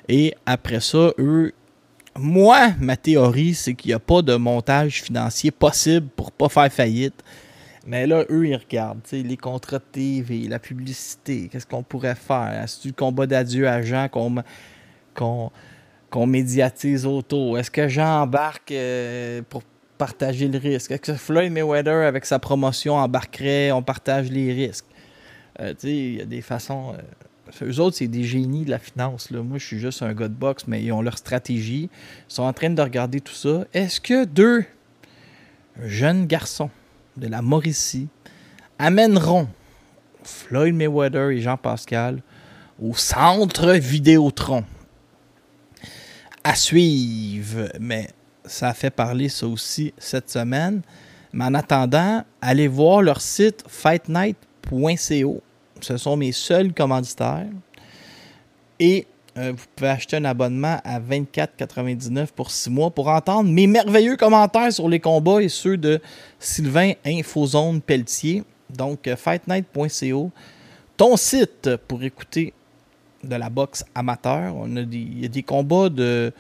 Et 0.10 0.36
après 0.46 0.82
ça, 0.82 1.12
eux, 1.18 1.54
moi, 2.18 2.72
ma 2.80 2.98
théorie, 2.98 3.54
c'est 3.54 3.74
qu'il 3.74 3.90
n'y 3.90 3.94
a 3.94 4.00
pas 4.00 4.22
de 4.22 4.36
montage 4.36 5.04
financier 5.04 5.52
possible 5.52 6.08
pour 6.16 6.32
pas 6.32 6.50
faire 6.50 6.72
faillite. 6.72 7.24
Mais 7.86 8.08
là, 8.08 8.26
eux, 8.32 8.48
ils 8.48 8.56
regardent 8.56 9.02
les 9.12 9.38
contrats 9.38 9.78
de 9.78 9.84
TV, 9.92 10.48
la 10.48 10.58
publicité, 10.58 11.50
qu'est-ce 11.52 11.68
qu'on 11.68 11.84
pourrait 11.84 12.16
faire? 12.16 12.64
Est-ce 12.64 12.88
le 12.88 12.94
combat 12.94 13.28
d'adieu 13.28 13.68
à 13.68 13.84
Jean 13.84 14.10
qu'on 15.14 16.28
médiatise 16.28 17.06
autour? 17.06 17.60
Est-ce 17.60 17.70
que 17.70 17.88
Jean 17.88 18.24
embarque 18.24 18.72
euh, 18.72 19.44
pour 19.48 19.62
partager 20.00 20.48
le 20.48 20.58
risque? 20.58 20.92
Est-ce 20.92 21.02
que 21.02 21.14
Floyd 21.14 21.52
Mayweather, 21.52 22.08
avec 22.08 22.26
sa 22.26 22.40
promotion, 22.40 22.96
embarquerait, 22.96 23.72
on 23.72 23.84
partage 23.84 24.32
les 24.32 24.52
risques? 24.52 24.86
Euh, 25.60 25.74
il 25.84 26.16
y 26.16 26.22
a 26.22 26.26
des 26.26 26.42
façons. 26.42 26.94
euh, 26.94 27.02
eux 27.62 27.80
autres, 27.80 27.98
c'est 27.98 28.08
des 28.08 28.24
génies 28.24 28.66
de 28.66 28.72
la 28.72 28.80
finance. 28.80 29.30
Là. 29.30 29.44
Moi, 29.44 29.60
je 29.60 29.66
suis 29.66 29.80
juste 29.80 30.02
un 30.02 30.14
gars 30.16 30.28
de 30.28 30.34
boxe, 30.34 30.66
mais 30.68 30.82
ils 30.82 30.92
ont 30.92 31.04
leur 31.04 31.20
stratégie. 31.20 31.92
Ils 32.30 32.34
sont 32.34 32.42
en 32.42 32.54
train 32.54 32.72
de 32.72 32.82
regarder 32.82 33.22
tout 33.22 33.36
ça. 33.36 33.66
Est-ce 33.74 34.02
que 34.02 34.26
deux 34.26 34.66
jeunes 35.84 36.26
garçons 36.26 36.72
de 37.18 37.28
la 37.28 37.42
Mauricie 37.42 38.08
amèneront 38.78 39.48
Floyd 40.24 40.76
Mayweather 40.76 41.30
et 41.30 41.42
Jean 41.42 41.58
Pascal 41.58 42.22
au 42.82 42.94
centre 42.96 43.72
Vidéotron? 43.74 44.64
À 46.44 46.56
suivre, 46.56 47.70
mais 47.80 48.10
ça 48.46 48.70
a 48.70 48.74
fait 48.74 48.92
parler 48.92 49.30
ça 49.30 49.48
aussi 49.48 49.94
cette 49.98 50.30
semaine. 50.30 50.82
Mais 51.34 51.46
en 51.46 51.54
attendant, 51.54 52.24
allez 52.42 52.68
voir 52.68 53.02
leur 53.02 53.20
site 53.20 53.64
fightnight.co. 53.68 55.42
Ce 55.82 55.98
sont 55.98 56.18
mes 56.18 56.32
seuls 56.32 56.74
commanditaires. 56.74 57.48
Et 58.80 59.08
euh, 59.38 59.52
vous 59.56 59.66
pouvez 59.76 59.90
acheter 59.90 60.16
un 60.16 60.26
abonnement 60.26 60.80
à 60.86 61.00
24,99 61.00 62.28
pour 62.28 62.52
6 62.52 62.70
mois 62.70 62.90
pour 62.90 63.10
entendre 63.10 63.50
mes 63.50 63.68
merveilleux 63.68 64.16
commentaires 64.16 64.72
sur 64.72 64.88
les 64.88 65.02
combats 65.02 65.42
et 65.42 65.50
ceux 65.50 65.76
de 65.76 66.00
Sylvain 66.40 66.94
Infozone 67.06 67.82
Pelletier. 67.82 68.44
Donc, 68.70 69.08
euh, 69.08 69.16
fightnight.co, 69.18 70.32
ton 70.96 71.18
site 71.18 71.76
pour 71.88 72.02
écouter 72.04 72.54
de 73.24 73.36
la 73.36 73.50
boxe 73.50 73.84
amateur. 73.94 74.56
On 74.56 74.74
a 74.78 74.84
des, 74.84 74.98
il 74.98 75.20
y 75.22 75.26
a 75.26 75.30
des 75.30 75.44
combats 75.44 75.90
de 75.90 76.32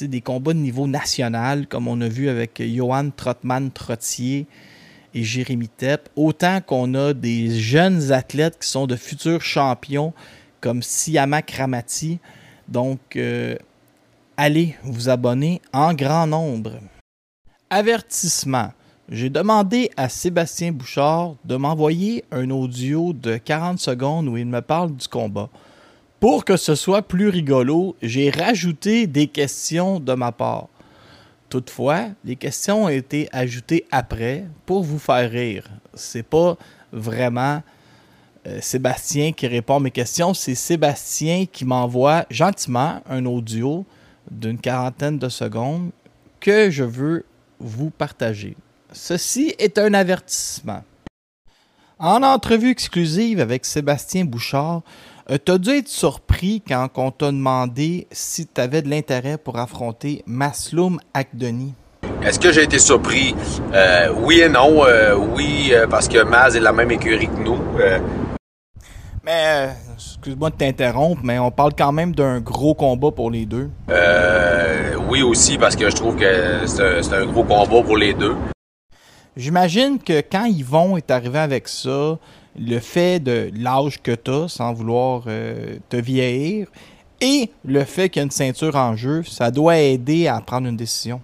des 0.00 0.20
combats 0.20 0.52
de 0.52 0.58
niveau 0.58 0.86
national, 0.86 1.66
comme 1.66 1.88
on 1.88 2.00
a 2.02 2.08
vu 2.08 2.28
avec 2.28 2.62
Johan 2.62 3.08
Trotman 3.16 3.70
Trottier 3.70 4.46
et 5.14 5.22
Jérémy 5.22 5.68
Tepp. 5.68 6.10
Autant 6.16 6.60
qu'on 6.60 6.94
a 6.94 7.14
des 7.14 7.58
jeunes 7.58 8.12
athlètes 8.12 8.58
qui 8.60 8.68
sont 8.68 8.86
de 8.86 8.96
futurs 8.96 9.40
champions, 9.40 10.12
comme 10.60 10.82
Siyama 10.82 11.42
Kramati. 11.42 12.18
Donc, 12.68 13.16
euh, 13.16 13.56
allez 14.36 14.76
vous 14.82 15.08
abonner 15.08 15.60
en 15.72 15.94
grand 15.94 16.26
nombre. 16.26 16.72
Avertissement. 17.70 18.72
J'ai 19.08 19.30
demandé 19.30 19.90
à 19.96 20.08
Sébastien 20.08 20.72
Bouchard 20.72 21.36
de 21.44 21.54
m'envoyer 21.56 22.24
un 22.32 22.50
audio 22.50 23.12
de 23.12 23.36
40 23.36 23.78
secondes 23.78 24.28
où 24.28 24.36
il 24.36 24.46
me 24.46 24.60
parle 24.60 24.96
du 24.96 25.06
combat. 25.06 25.48
Pour 26.18 26.44
que 26.44 26.56
ce 26.56 26.74
soit 26.74 27.02
plus 27.02 27.28
rigolo, 27.28 27.94
j'ai 28.02 28.30
rajouté 28.30 29.06
des 29.06 29.28
questions 29.28 30.00
de 30.00 30.12
ma 30.14 30.32
part. 30.32 30.66
Toutefois, 31.48 32.06
les 32.24 32.34
questions 32.34 32.84
ont 32.84 32.88
été 32.88 33.28
ajoutées 33.30 33.86
après 33.92 34.44
pour 34.64 34.82
vous 34.82 34.98
faire 34.98 35.30
rire. 35.30 35.68
C'est 35.94 36.24
pas 36.24 36.56
vraiment 36.92 37.62
euh, 38.46 38.58
Sébastien 38.60 39.32
qui 39.32 39.46
répond 39.46 39.76
à 39.76 39.80
mes 39.80 39.90
questions, 39.90 40.32
c'est 40.34 40.54
Sébastien 40.54 41.46
qui 41.50 41.64
m'envoie 41.64 42.26
gentiment 42.30 43.00
un 43.08 43.26
audio 43.26 43.84
d'une 44.30 44.58
quarantaine 44.58 45.18
de 45.18 45.28
secondes 45.28 45.90
que 46.40 46.70
je 46.70 46.84
veux 46.84 47.24
vous 47.58 47.90
partager. 47.90 48.56
Ceci 48.92 49.54
est 49.58 49.78
un 49.78 49.94
avertissement. 49.94 50.84
En 51.98 52.22
entrevue 52.22 52.70
exclusive 52.70 53.40
avec 53.40 53.64
Sébastien 53.64 54.24
Bouchard, 54.24 54.82
euh, 55.30 55.38
t'as 55.44 55.58
dû 55.58 55.70
être 55.70 55.88
surpris 55.88 56.62
quand 56.66 56.88
on 56.96 57.10
t'a 57.10 57.32
demandé 57.32 58.06
si 58.12 58.46
tu 58.46 58.60
avais 58.60 58.82
de 58.82 58.88
l'intérêt 58.88 59.38
pour 59.38 59.58
affronter 59.58 60.22
Masloum 60.26 61.00
Akdoni. 61.14 61.74
Est-ce 62.22 62.38
que 62.38 62.52
j'ai 62.52 62.62
été 62.62 62.78
surpris? 62.78 63.34
Euh, 63.72 64.12
oui 64.18 64.40
et 64.40 64.48
non. 64.48 64.84
Euh, 64.84 65.16
oui, 65.16 65.72
parce 65.90 66.06
que 66.06 66.22
Maz 66.22 66.54
est 66.54 66.60
de 66.60 66.64
la 66.64 66.72
même 66.72 66.90
écurie 66.90 67.28
que 67.28 67.42
nous. 67.42 67.58
Mais, 69.26 69.44
euh, 69.44 69.68
excuse-moi 69.94 70.50
de 70.50 70.54
t'interrompre, 70.54 71.20
mais 71.24 71.38
on 71.40 71.50
parle 71.50 71.72
quand 71.76 71.90
même 71.90 72.14
d'un 72.14 72.38
gros 72.38 72.74
combat 72.74 73.10
pour 73.10 73.30
les 73.30 73.44
deux. 73.44 73.68
euh, 73.90 74.94
oui 75.08 75.22
aussi, 75.22 75.58
parce 75.58 75.74
que 75.74 75.90
je 75.90 75.96
trouve 75.96 76.14
que 76.14 76.64
c'est 76.66 77.12
un, 77.12 77.26
gros 77.26 77.42
combat 77.42 77.82
pour 77.82 77.96
les 77.96 78.14
deux. 78.14 78.36
J'imagine 79.36 79.98
que 79.98 80.20
quand 80.20 80.44
Yvon 80.44 80.96
est 80.96 81.10
arrivé 81.10 81.40
avec 81.40 81.66
ça, 81.66 82.18
le 82.56 82.78
fait 82.78 83.18
de 83.18 83.50
l'âge 83.54 84.00
que 84.00 84.12
tu 84.12 84.30
as, 84.30 84.48
sans 84.48 84.72
vouloir 84.72 85.24
euh, 85.26 85.76
te 85.88 85.96
vieillir, 85.96 86.68
et 87.20 87.50
le 87.64 87.84
fait 87.84 88.08
qu'il 88.08 88.20
y 88.20 88.22
a 88.22 88.24
une 88.24 88.30
ceinture 88.30 88.76
en 88.76 88.94
jeu, 88.94 89.22
ça 89.24 89.50
doit 89.50 89.78
aider 89.78 90.28
à 90.28 90.40
prendre 90.40 90.68
une 90.68 90.76
décision. 90.76 91.20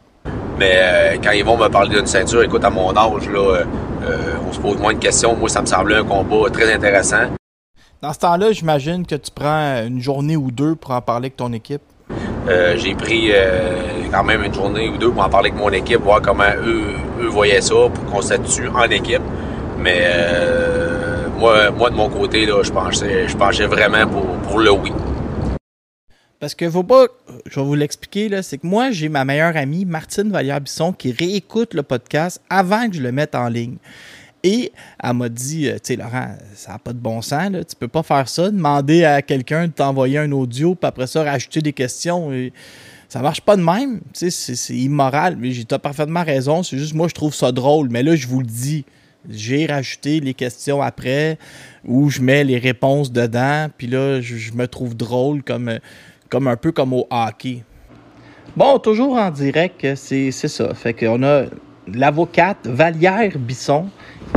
Mais 0.58 0.74
euh, 0.76 1.16
quand 1.22 1.32
ils 1.32 1.44
vont 1.44 1.56
me 1.56 1.68
parler 1.68 1.96
d'une 1.96 2.06
ceinture, 2.06 2.42
écoute, 2.42 2.64
à 2.64 2.70
mon 2.70 2.96
âge, 2.96 3.28
là, 3.28 3.38
euh, 3.38 3.64
euh, 4.02 4.34
on 4.48 4.52
se 4.52 4.60
pose 4.60 4.76
moins 4.78 4.94
de 4.94 4.98
questions. 4.98 5.36
Moi, 5.36 5.48
ça 5.48 5.60
me 5.60 5.66
semblait 5.66 5.96
un 5.96 6.04
combat 6.04 6.50
très 6.50 6.72
intéressant. 6.72 7.28
Dans 8.02 8.12
ce 8.12 8.18
temps-là, 8.18 8.50
j'imagine 8.50 9.06
que 9.06 9.14
tu 9.14 9.30
prends 9.30 9.86
une 9.86 10.00
journée 10.00 10.36
ou 10.36 10.50
deux 10.50 10.74
pour 10.74 10.90
en 10.90 11.00
parler 11.00 11.26
avec 11.26 11.36
ton 11.36 11.52
équipe. 11.52 11.82
Euh, 12.48 12.76
j'ai 12.76 12.96
pris 12.96 13.30
euh, 13.30 14.08
quand 14.10 14.24
même 14.24 14.42
une 14.42 14.52
journée 14.52 14.88
ou 14.88 14.98
deux 14.98 15.12
pour 15.12 15.22
en 15.22 15.30
parler 15.30 15.50
avec 15.50 15.62
mon 15.62 15.70
équipe, 15.70 16.00
voir 16.00 16.20
comment 16.20 16.50
eux, 16.64 16.96
eux 17.20 17.28
voyaient 17.28 17.60
ça, 17.60 17.76
pour 17.94 18.04
qu'on 18.06 18.20
s'attue 18.20 18.66
en 18.66 18.90
équipe. 18.90 19.22
Mais 19.78 20.00
euh, 20.02 21.28
moi, 21.38 21.70
moi, 21.70 21.90
de 21.90 21.94
mon 21.94 22.08
côté, 22.08 22.44
là, 22.44 22.64
je 22.64 22.72
pensais, 22.72 23.28
je 23.28 23.36
penchais 23.36 23.66
vraiment 23.66 24.08
pour, 24.08 24.26
pour 24.48 24.58
le 24.58 24.72
oui. 24.72 24.92
Parce 26.40 26.56
que 26.56 26.68
faut 26.68 26.82
pas. 26.82 27.06
Je 27.46 27.60
vais 27.60 27.64
vous 27.64 27.76
l'expliquer, 27.76 28.28
là. 28.28 28.42
C'est 28.42 28.58
que 28.58 28.66
moi, 28.66 28.90
j'ai 28.90 29.10
ma 29.10 29.24
meilleure 29.24 29.56
amie, 29.56 29.84
Martine 29.84 30.32
Vallière-Bisson, 30.32 30.92
qui 30.92 31.12
réécoute 31.12 31.72
le 31.72 31.84
podcast 31.84 32.40
avant 32.50 32.88
que 32.90 32.96
je 32.96 33.00
le 33.00 33.12
mette 33.12 33.36
en 33.36 33.46
ligne. 33.46 33.76
Et 34.42 34.72
elle 35.02 35.14
m'a 35.14 35.28
dit, 35.28 35.68
euh, 35.68 35.74
tu 35.74 35.80
sais, 35.84 35.96
Laurent, 35.96 36.28
ça 36.54 36.72
n'a 36.72 36.78
pas 36.78 36.92
de 36.92 36.98
bon 36.98 37.22
sens, 37.22 37.50
là. 37.50 37.62
Tu 37.62 37.76
peux 37.76 37.88
pas 37.88 38.02
faire 38.02 38.28
ça. 38.28 38.50
Demander 38.50 39.04
à 39.04 39.22
quelqu'un 39.22 39.68
de 39.68 39.72
t'envoyer 39.72 40.18
un 40.18 40.32
audio, 40.32 40.74
puis 40.74 40.86
après 40.86 41.06
ça, 41.06 41.22
rajouter 41.22 41.60
des 41.62 41.72
questions. 41.72 42.32
Et 42.32 42.52
ça 43.08 43.20
marche 43.20 43.40
pas 43.40 43.56
de 43.56 43.62
même. 43.62 44.00
Tu 44.12 44.30
sais, 44.30 44.54
c'est- 44.56 44.74
immoral. 44.74 45.36
Mais 45.38 45.52
j'ai 45.52 45.64
parfaitement 45.64 46.24
raison. 46.24 46.62
C'est 46.64 46.76
juste, 46.76 46.94
moi, 46.94 47.06
je 47.06 47.14
trouve 47.14 47.34
ça 47.34 47.52
drôle. 47.52 47.88
Mais 47.88 48.02
là, 48.02 48.16
je 48.16 48.26
vous 48.26 48.40
le 48.40 48.46
dis. 48.46 48.84
J'ai 49.30 49.66
rajouté 49.66 50.18
les 50.18 50.34
questions 50.34 50.82
après, 50.82 51.38
où 51.84 52.10
je 52.10 52.20
mets 52.20 52.42
les 52.42 52.58
réponses 52.58 53.12
dedans, 53.12 53.68
puis 53.78 53.86
là, 53.86 54.20
je, 54.20 54.52
me 54.52 54.66
trouve 54.66 54.96
drôle 54.96 55.44
comme, 55.44 55.78
comme 56.28 56.48
un 56.48 56.56
peu 56.56 56.72
comme 56.72 56.92
au 56.92 57.06
hockey. 57.08 57.62
Bon, 58.56 58.80
toujours 58.80 59.14
en 59.14 59.30
direct, 59.30 59.94
c'est 59.94 60.32
ça. 60.32 60.74
Fait 60.74 60.92
qu'on 60.92 61.22
a 61.22 61.44
l'avocate 61.86 62.66
Valière 62.66 63.38
Bisson 63.38 63.88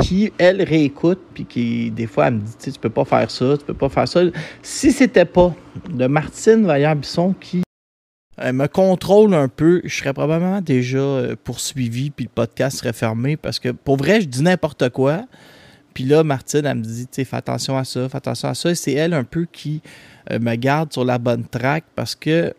qui, 0.02 0.32
elle, 0.38 0.62
réécoute, 0.62 1.20
puis 1.34 1.46
qui, 1.46 1.92
des 1.92 2.08
fois, 2.08 2.28
elle 2.28 2.36
me 2.36 2.40
dit, 2.40 2.72
tu 2.72 2.80
peux 2.80 2.90
pas 2.90 3.06
faire 3.06 3.30
ça, 3.30 3.58
tu 3.58 3.66
peux 3.66 3.74
pas 3.74 3.90
faire 3.90 4.08
ça. 4.08 4.22
Si 4.62 4.92
c'était 4.92 5.26
pas 5.26 5.54
de 5.90 6.08
Martine 6.08 6.66
Valière 6.66 6.96
Bisson 6.96 7.34
qui 7.40 7.64
euh, 8.42 8.52
me 8.52 8.68
contrôle 8.68 9.34
un 9.34 9.48
peu, 9.48 9.82
je 9.86 9.96
serais 9.96 10.14
probablement 10.14 10.62
déjà 10.62 10.98
euh, 10.98 11.36
poursuivi, 11.42 12.10
puis 12.10 12.26
le 12.26 12.32
podcast 12.34 12.80
serait 12.80 12.94
fermé, 12.94 13.38
parce 13.38 13.60
que, 13.60 13.70
pour 13.70 13.98
vrai, 13.98 14.22
je 14.22 14.28
dis 14.28 14.42
n'importe 14.42 14.90
quoi. 14.90 15.26
Puis 15.94 16.04
là, 16.04 16.24
Martine, 16.24 16.66
elle 16.66 16.80
me 16.80 16.84
dit, 16.84 17.08
tu 17.08 17.24
fais 17.24 17.38
attention 17.38 17.78
à 17.78 17.86
ça, 17.86 18.10
fais 18.10 18.18
attention 18.18 18.50
à 18.50 18.54
ça. 18.54 18.72
Et 18.72 18.76
c'est 18.76 18.92
elle 18.94 19.14
un 19.14 19.24
peu 19.24 19.48
qui 19.50 19.82
euh, 20.30 20.40
me 20.40 20.56
garde 20.56 20.92
sur 20.92 21.06
la 21.06 21.18
bonne 21.18 21.46
track, 21.46 21.86
parce 21.96 22.16
que 22.16 22.54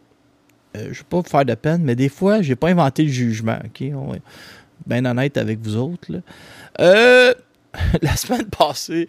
euh, 0.77 0.85
je 0.85 0.89
ne 0.89 0.95
veux 0.95 1.05
pas 1.09 1.19
vous 1.19 1.29
faire 1.29 1.45
de 1.45 1.55
peine, 1.55 1.83
mais 1.83 1.95
des 1.95 2.09
fois, 2.09 2.43
j'ai 2.43 2.57
pas 2.57 2.69
inventé 2.69 3.03
le 3.03 3.11
jugement, 3.11 3.59
OK? 3.65 3.85
Bien 4.87 5.05
honnête 5.05 5.37
avec 5.37 5.61
vous 5.61 5.77
autres, 5.77 6.13
là. 6.13 6.19
Euh, 6.81 7.35
la 8.03 8.17
semaine 8.17 8.47
passée, 8.47 9.09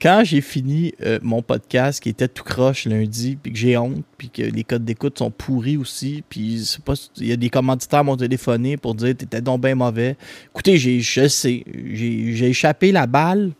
quand 0.00 0.22
j'ai 0.24 0.40
fini 0.40 0.92
euh, 1.02 1.18
mon 1.22 1.42
podcast 1.42 2.02
qui 2.02 2.10
était 2.10 2.28
tout 2.28 2.44
croche 2.44 2.84
lundi, 2.84 3.36
puis 3.42 3.52
que 3.52 3.58
j'ai 3.58 3.76
honte, 3.76 4.04
puis 4.18 4.28
que 4.28 4.42
les 4.42 4.64
codes 4.64 4.84
d'écoute 4.84 5.18
sont 5.18 5.30
pourris 5.30 5.76
aussi, 5.76 6.22
puis 6.28 6.62
pas, 6.84 6.94
il 7.16 7.26
y 7.26 7.32
a 7.32 7.36
des 7.36 7.50
commanditaires 7.50 8.04
m'ont 8.04 8.16
téléphoné 8.16 8.76
pour 8.76 8.94
dire 8.94 9.16
t'étais 9.16 9.40
donc 9.40 9.62
bien 9.62 9.74
mauvais. 9.74 10.16
Écoutez, 10.50 10.76
j'ai, 10.76 11.00
je 11.00 11.28
sais, 11.28 11.64
j'ai, 11.92 12.34
j'ai 12.34 12.48
échappé 12.48 12.92
la 12.92 13.06
balle 13.06 13.52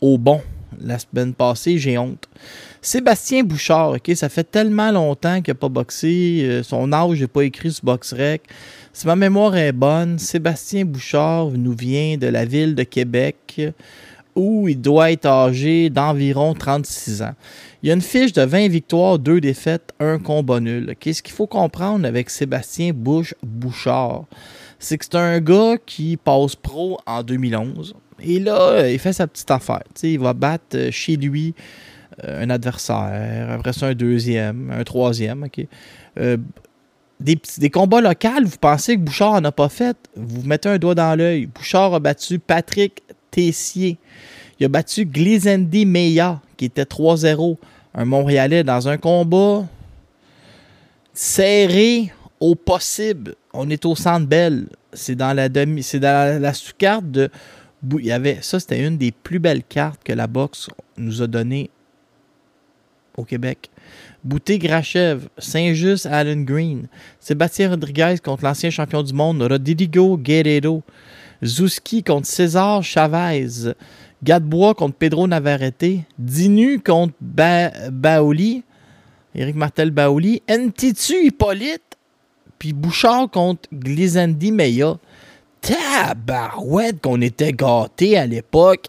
au 0.00 0.18
bon 0.18 0.40
la 0.80 0.98
semaine 0.98 1.34
passée, 1.34 1.78
j'ai 1.78 1.98
honte. 1.98 2.28
Sébastien 2.80 3.42
Bouchard, 3.42 3.92
ok, 3.92 4.10
ça 4.14 4.28
fait 4.28 4.44
tellement 4.44 4.90
longtemps 4.90 5.40
qu'il 5.40 5.52
n'a 5.52 5.58
pas 5.58 5.68
boxé, 5.68 6.40
euh, 6.44 6.62
son 6.62 6.92
âge 6.92 7.20
n'est 7.20 7.26
pas 7.26 7.42
écrit 7.42 7.72
sur 7.72 7.84
BoxRec. 7.84 8.42
Si 8.96 9.08
ma 9.08 9.16
mémoire 9.16 9.56
est 9.56 9.72
bonne, 9.72 10.20
Sébastien 10.20 10.84
Bouchard 10.84 11.50
nous 11.50 11.74
vient 11.74 12.16
de 12.16 12.28
la 12.28 12.44
ville 12.44 12.76
de 12.76 12.84
Québec 12.84 13.60
où 14.36 14.68
il 14.68 14.80
doit 14.80 15.10
être 15.10 15.26
âgé 15.26 15.90
d'environ 15.90 16.54
36 16.54 17.22
ans. 17.22 17.34
Il 17.82 17.90
a 17.90 17.94
une 17.94 18.00
fiche 18.00 18.32
de 18.32 18.42
20 18.42 18.68
victoires, 18.68 19.18
2 19.18 19.40
défaites, 19.40 19.92
1 19.98 20.20
combat 20.20 20.60
nul. 20.60 20.94
Qu'est-ce 21.00 21.24
qu'il 21.24 21.34
faut 21.34 21.48
comprendre 21.48 22.06
avec 22.06 22.30
Sébastien 22.30 22.92
Bouchard? 22.94 24.26
C'est 24.78 24.96
que 24.96 25.04
c'est 25.06 25.16
un 25.16 25.40
gars 25.40 25.74
qui 25.84 26.16
passe 26.16 26.54
pro 26.54 27.00
en 27.04 27.24
2011. 27.24 27.96
Et 28.20 28.38
là, 28.38 28.88
il 28.88 29.00
fait 29.00 29.12
sa 29.12 29.26
petite 29.26 29.50
affaire. 29.50 29.82
Il 30.04 30.20
va 30.20 30.34
battre 30.34 30.90
chez 30.92 31.16
lui 31.16 31.52
euh, 32.22 32.44
un 32.44 32.50
adversaire, 32.50 33.50
après 33.50 33.72
ça 33.72 33.86
un 33.86 33.94
deuxième, 33.94 34.70
un 34.70 34.84
troisième. 34.84 35.46
Euh, 36.18 36.36
des, 37.20 37.70
combats 37.70 38.00
locaux, 38.00 38.44
vous 38.44 38.58
pensez 38.60 38.96
que 38.96 39.00
Bouchard 39.00 39.40
n'a 39.40 39.52
pas 39.52 39.68
fait, 39.68 39.96
vous 40.16 40.42
mettez 40.42 40.68
un 40.68 40.78
doigt 40.78 40.94
dans 40.94 41.16
l'œil. 41.16 41.46
Bouchard 41.46 41.94
a 41.94 42.00
battu 42.00 42.38
Patrick 42.38 43.02
Tessier. 43.30 43.98
Il 44.58 44.66
a 44.66 44.68
battu 44.68 45.06
Glizendi 45.06 45.86
Meya, 45.86 46.40
qui 46.56 46.66
était 46.66 46.84
3-0, 46.84 47.56
un 47.94 48.04
Montréalais, 48.04 48.64
dans 48.64 48.88
un 48.88 48.96
combat 48.96 49.66
serré 51.12 52.12
au 52.40 52.54
possible. 52.54 53.34
On 53.52 53.70
est 53.70 53.84
au 53.86 53.94
centre 53.94 54.26
belle. 54.26 54.66
C'est 54.92 55.14
dans 55.14 55.32
la 55.32 55.48
demi, 55.48 55.82
c'est 55.82 56.00
dans 56.00 56.28
la, 56.28 56.38
la 56.38 56.54
sous-carte 56.54 57.10
de. 57.10 57.30
Avait, 58.10 58.38
ça, 58.40 58.58
c'était 58.60 58.82
une 58.82 58.96
des 58.96 59.12
plus 59.12 59.38
belles 59.38 59.62
cartes 59.62 60.02
que 60.02 60.12
la 60.14 60.26
boxe 60.26 60.68
nous 60.96 61.20
a 61.20 61.26
données 61.26 61.68
au 63.16 63.24
Québec. 63.24 63.70
Bouté 64.24 64.58
Grachev, 64.58 65.28
Saint-Just 65.36 66.06
Allen 66.06 66.46
Green, 66.46 66.88
Sébastien 67.20 67.68
Rodriguez 67.68 68.16
contre 68.24 68.44
l'ancien 68.44 68.70
champion 68.70 69.02
du 69.02 69.12
monde 69.12 69.42
Rodrigo 69.42 70.16
Guerrero, 70.16 70.82
Zouski 71.44 72.02
contre 72.02 72.26
César 72.26 72.82
Chavez, 72.82 73.74
Gadebois 74.22 74.74
contre 74.74 74.96
Pedro 74.96 75.28
Navarrete, 75.28 76.06
Dinu 76.18 76.80
contre 76.80 77.12
ba 77.20 77.70
Baoli, 77.90 78.64
Éric 79.34 79.56
Martel 79.56 79.90
Baoli, 79.90 80.42
Ntitu 80.48 81.26
Hippolyte, 81.26 81.98
puis 82.58 82.72
Bouchard 82.72 83.30
contre 83.30 83.68
Glizandi 83.74 84.52
Meya. 84.52 84.96
Tabarouette 85.60 87.00
qu'on 87.00 87.20
était 87.20 87.52
gâtés 87.52 88.18
à 88.18 88.26
l'époque. 88.26 88.86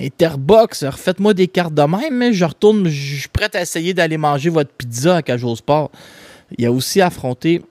Interbox, 0.00 0.84
refaites-moi 0.84 1.34
des 1.34 1.46
cartes 1.46 1.74
de 1.74 1.82
même, 1.82 2.16
mais 2.16 2.32
je 2.32 2.44
retourne, 2.44 2.88
je 2.88 3.20
suis 3.20 3.28
prêt 3.28 3.54
à 3.54 3.60
essayer 3.60 3.92
d'aller 3.92 4.16
manger 4.16 4.48
votre 4.48 4.70
pizza 4.72 5.16
à 5.16 5.22
Cajot 5.22 5.56
Sport. 5.56 5.90
Il 6.56 6.64
a 6.66 6.72
aussi 6.72 7.00
affronté 7.00 7.62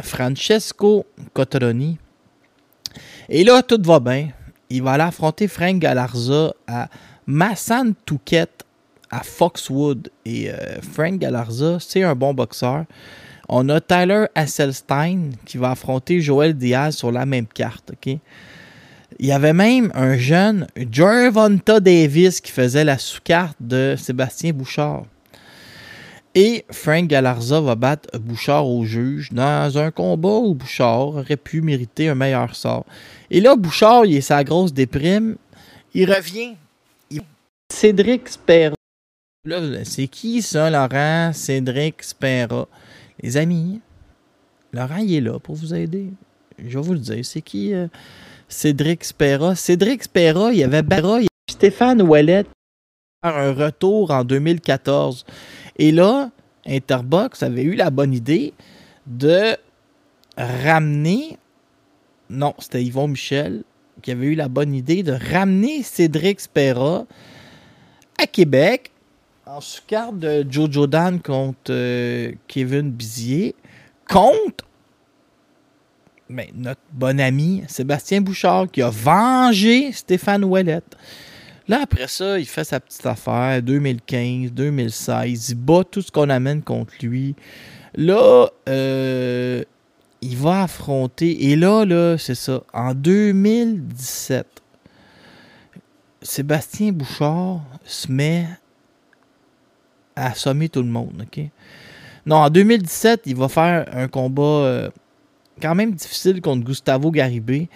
Francesco 0.00 1.04
Cotroni. 1.34 1.98
Et 3.28 3.44
là, 3.44 3.62
tout 3.62 3.80
va 3.82 4.00
bien. 4.00 4.28
Il 4.70 4.82
va 4.82 4.92
aller 4.92 5.02
affronter 5.02 5.48
Frank 5.48 5.78
Galarza 5.78 6.54
à 6.66 6.88
Massan 7.26 7.94
Touquet 8.06 8.46
à 9.10 9.22
Foxwood. 9.22 10.10
Et 10.24 10.50
euh, 10.50 10.80
Frank 10.80 11.18
Galarza, 11.18 11.78
c'est 11.80 12.02
un 12.02 12.14
bon 12.14 12.32
boxeur. 12.32 12.84
On 13.48 13.68
a 13.68 13.80
Tyler 13.80 14.26
Hasselstein 14.34 15.32
qui 15.44 15.58
va 15.58 15.72
affronter 15.72 16.20
Joel 16.20 16.54
Diaz 16.54 16.96
sur 16.96 17.12
la 17.12 17.26
même 17.26 17.46
carte. 17.46 17.92
ok? 17.92 18.18
Il 19.18 19.26
y 19.26 19.32
avait 19.32 19.52
même 19.52 19.90
un 19.94 20.16
jeune, 20.16 20.66
Gervonta 20.90 21.80
Davis, 21.80 22.40
qui 22.40 22.52
faisait 22.52 22.84
la 22.84 22.98
sous-carte 22.98 23.56
de 23.60 23.94
Sébastien 23.98 24.52
Bouchard. 24.52 25.04
Et 26.34 26.64
Frank 26.70 27.08
Galarza 27.08 27.60
va 27.60 27.74
battre 27.74 28.18
Bouchard 28.18 28.66
au 28.66 28.84
juge 28.84 29.30
dans 29.32 29.76
un 29.76 29.90
combat 29.90 30.38
où 30.38 30.54
Bouchard 30.54 31.08
aurait 31.08 31.36
pu 31.36 31.60
mériter 31.60 32.08
un 32.08 32.14
meilleur 32.14 32.56
sort. 32.56 32.86
Et 33.30 33.40
là, 33.40 33.54
Bouchard, 33.54 34.06
il 34.06 34.16
est 34.16 34.22
sa 34.22 34.42
grosse 34.42 34.72
déprime. 34.72 35.36
Il 35.94 36.10
revient. 36.10 36.54
Cédric 37.70 38.28
Spera. 38.28 38.74
Là, 39.44 39.84
c'est 39.84 40.06
qui 40.06 40.40
ça, 40.40 40.70
Laurent? 40.70 41.32
Cédric 41.32 42.02
Spera? 42.02 42.68
Les 43.22 43.36
amis, 43.36 43.80
Laurent, 44.72 44.96
il 44.96 45.14
est 45.14 45.20
là 45.20 45.38
pour 45.38 45.54
vous 45.54 45.74
aider. 45.74 46.06
Je 46.58 46.78
vais 46.78 46.84
vous 46.84 46.92
le 46.94 46.98
dire. 46.98 47.24
C'est 47.24 47.42
qui 47.42 47.74
euh, 47.74 47.88
Cédric 48.52 49.04
Spera? 49.04 49.54
Cédric 49.54 50.04
Spera, 50.04 50.52
il 50.52 50.58
y 50.58 50.64
avait 50.64 50.82
Barra, 50.82 51.20
il 51.20 51.24
y 51.24 51.26
avait 51.26 51.50
Stéphane 51.50 52.02
Ouellet 52.02 52.44
un 53.22 53.52
retour 53.52 54.10
en 54.10 54.24
2014. 54.24 55.24
Et 55.78 55.92
là, 55.92 56.30
Interbox 56.66 57.42
avait 57.42 57.62
eu 57.62 57.74
la 57.74 57.90
bonne 57.90 58.12
idée 58.12 58.52
de 59.06 59.56
ramener. 60.36 61.38
Non, 62.30 62.54
c'était 62.58 62.82
Yvon 62.82 63.08
Michel 63.08 63.64
qui 64.02 64.10
avait 64.10 64.26
eu 64.26 64.34
la 64.34 64.48
bonne 64.48 64.74
idée 64.74 65.02
de 65.02 65.12
ramener 65.12 65.82
Cédric 65.82 66.40
Spera 66.40 67.06
à 68.18 68.26
Québec 68.26 68.90
en 69.46 69.60
sous-carte 69.60 70.18
de 70.18 70.46
Jojo 70.48 70.86
Dan 70.86 71.20
contre 71.20 71.70
euh, 71.70 72.32
Kevin 72.48 72.90
Bizier 72.90 73.54
contre 74.08 74.64
ben, 76.32 76.46
notre 76.54 76.80
bon 76.92 77.20
ami 77.20 77.62
Sébastien 77.68 78.20
Bouchard 78.20 78.70
qui 78.70 78.82
a 78.82 78.90
vengé 78.90 79.92
Stéphane 79.92 80.44
Ouellette. 80.44 80.96
Là, 81.68 81.80
après 81.82 82.08
ça, 82.08 82.38
il 82.38 82.46
fait 82.46 82.64
sa 82.64 82.80
petite 82.80 83.06
affaire, 83.06 83.62
2015, 83.62 84.52
2016, 84.52 85.50
il 85.50 85.54
bat 85.54 85.84
tout 85.88 86.02
ce 86.02 86.10
qu'on 86.10 86.28
amène 86.28 86.62
contre 86.62 86.92
lui. 87.02 87.36
Là, 87.94 88.48
euh, 88.68 89.62
il 90.20 90.36
va 90.36 90.62
affronter, 90.62 91.50
et 91.50 91.56
là, 91.56 91.84
là, 91.84 92.16
c'est 92.18 92.34
ça, 92.34 92.62
en 92.72 92.94
2017, 92.94 94.46
Sébastien 96.20 96.92
Bouchard 96.92 97.62
se 97.84 98.10
met 98.10 98.46
à 100.16 100.30
assommer 100.30 100.68
tout 100.68 100.82
le 100.82 100.88
monde, 100.88 101.22
ok? 101.22 101.44
Non, 102.24 102.36
en 102.36 102.50
2017, 102.50 103.22
il 103.26 103.36
va 103.36 103.48
faire 103.48 103.86
un 103.92 104.06
combat 104.06 104.42
euh, 104.42 104.90
quand 105.60 105.74
même 105.74 105.92
difficile 105.92 106.40
contre 106.40 106.64
Gustavo 106.64 107.10
Garibé. 107.10 107.68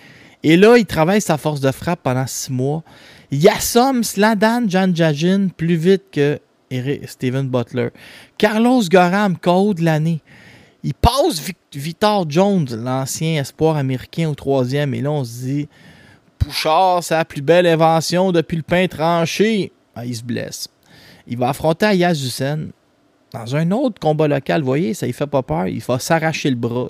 Et 0.43 0.57
là, 0.57 0.77
il 0.77 0.87
travaille 0.87 1.21
sa 1.21 1.37
force 1.39 1.61
de 1.61 1.71
frappe 1.73 2.01
pendant 2.03 2.27
six 2.27 2.53
mois. 2.53 2.83
Il 3.31 3.47
assomme 3.49 4.05
Sladan 4.05 4.69
Janjajin 4.69 5.49
plus 5.57 5.77
vite 5.77 6.05
que 6.13 6.39
Steven 7.07 7.49
Butler. 7.49 7.89
Carlos 8.39 8.83
Gorham, 8.91 9.37
KO 9.39 9.75
de 9.75 9.83
l'année. 9.85 10.21
Il 10.85 10.95
passe 10.95 11.41
Vic- 11.41 11.57
Victor 11.75 12.27
Jones, 12.29 12.67
l'ancien 12.85 13.41
espoir 13.41 13.77
américain, 13.77 14.29
au 14.29 14.35
troisième. 14.35 14.95
Et 14.95 15.01
là, 15.01 15.11
on 15.11 15.25
se 15.25 15.33
dit, 15.45 15.69
Bouchard, 16.39 17.03
c'est 17.03 17.15
la 17.15 17.25
plus 17.25 17.43
belle 17.43 17.67
invention 17.67 18.31
depuis 18.31 18.57
le 18.57 18.63
pain 18.63 18.87
tranché. 18.87 19.73
Ah, 19.97 20.05
il 20.05 20.15
se 20.15 20.23
blesse. 20.23 20.69
Il 21.27 21.39
va 21.39 21.49
affronter 21.49 21.87
Ayaz 21.87 22.41
dans 23.33 23.57
un 23.57 23.71
autre 23.73 23.99
combat 24.01 24.29
local. 24.29 24.61
Vous 24.61 24.67
voyez, 24.67 24.95
ça 24.95 25.07
ne 25.09 25.13
fait 25.13 25.27
pas 25.27 25.43
peur. 25.43 25.67
Il 25.67 25.81
va 25.83 25.99
s'arracher 25.99 26.51
le 26.51 26.57
bras. 26.57 26.89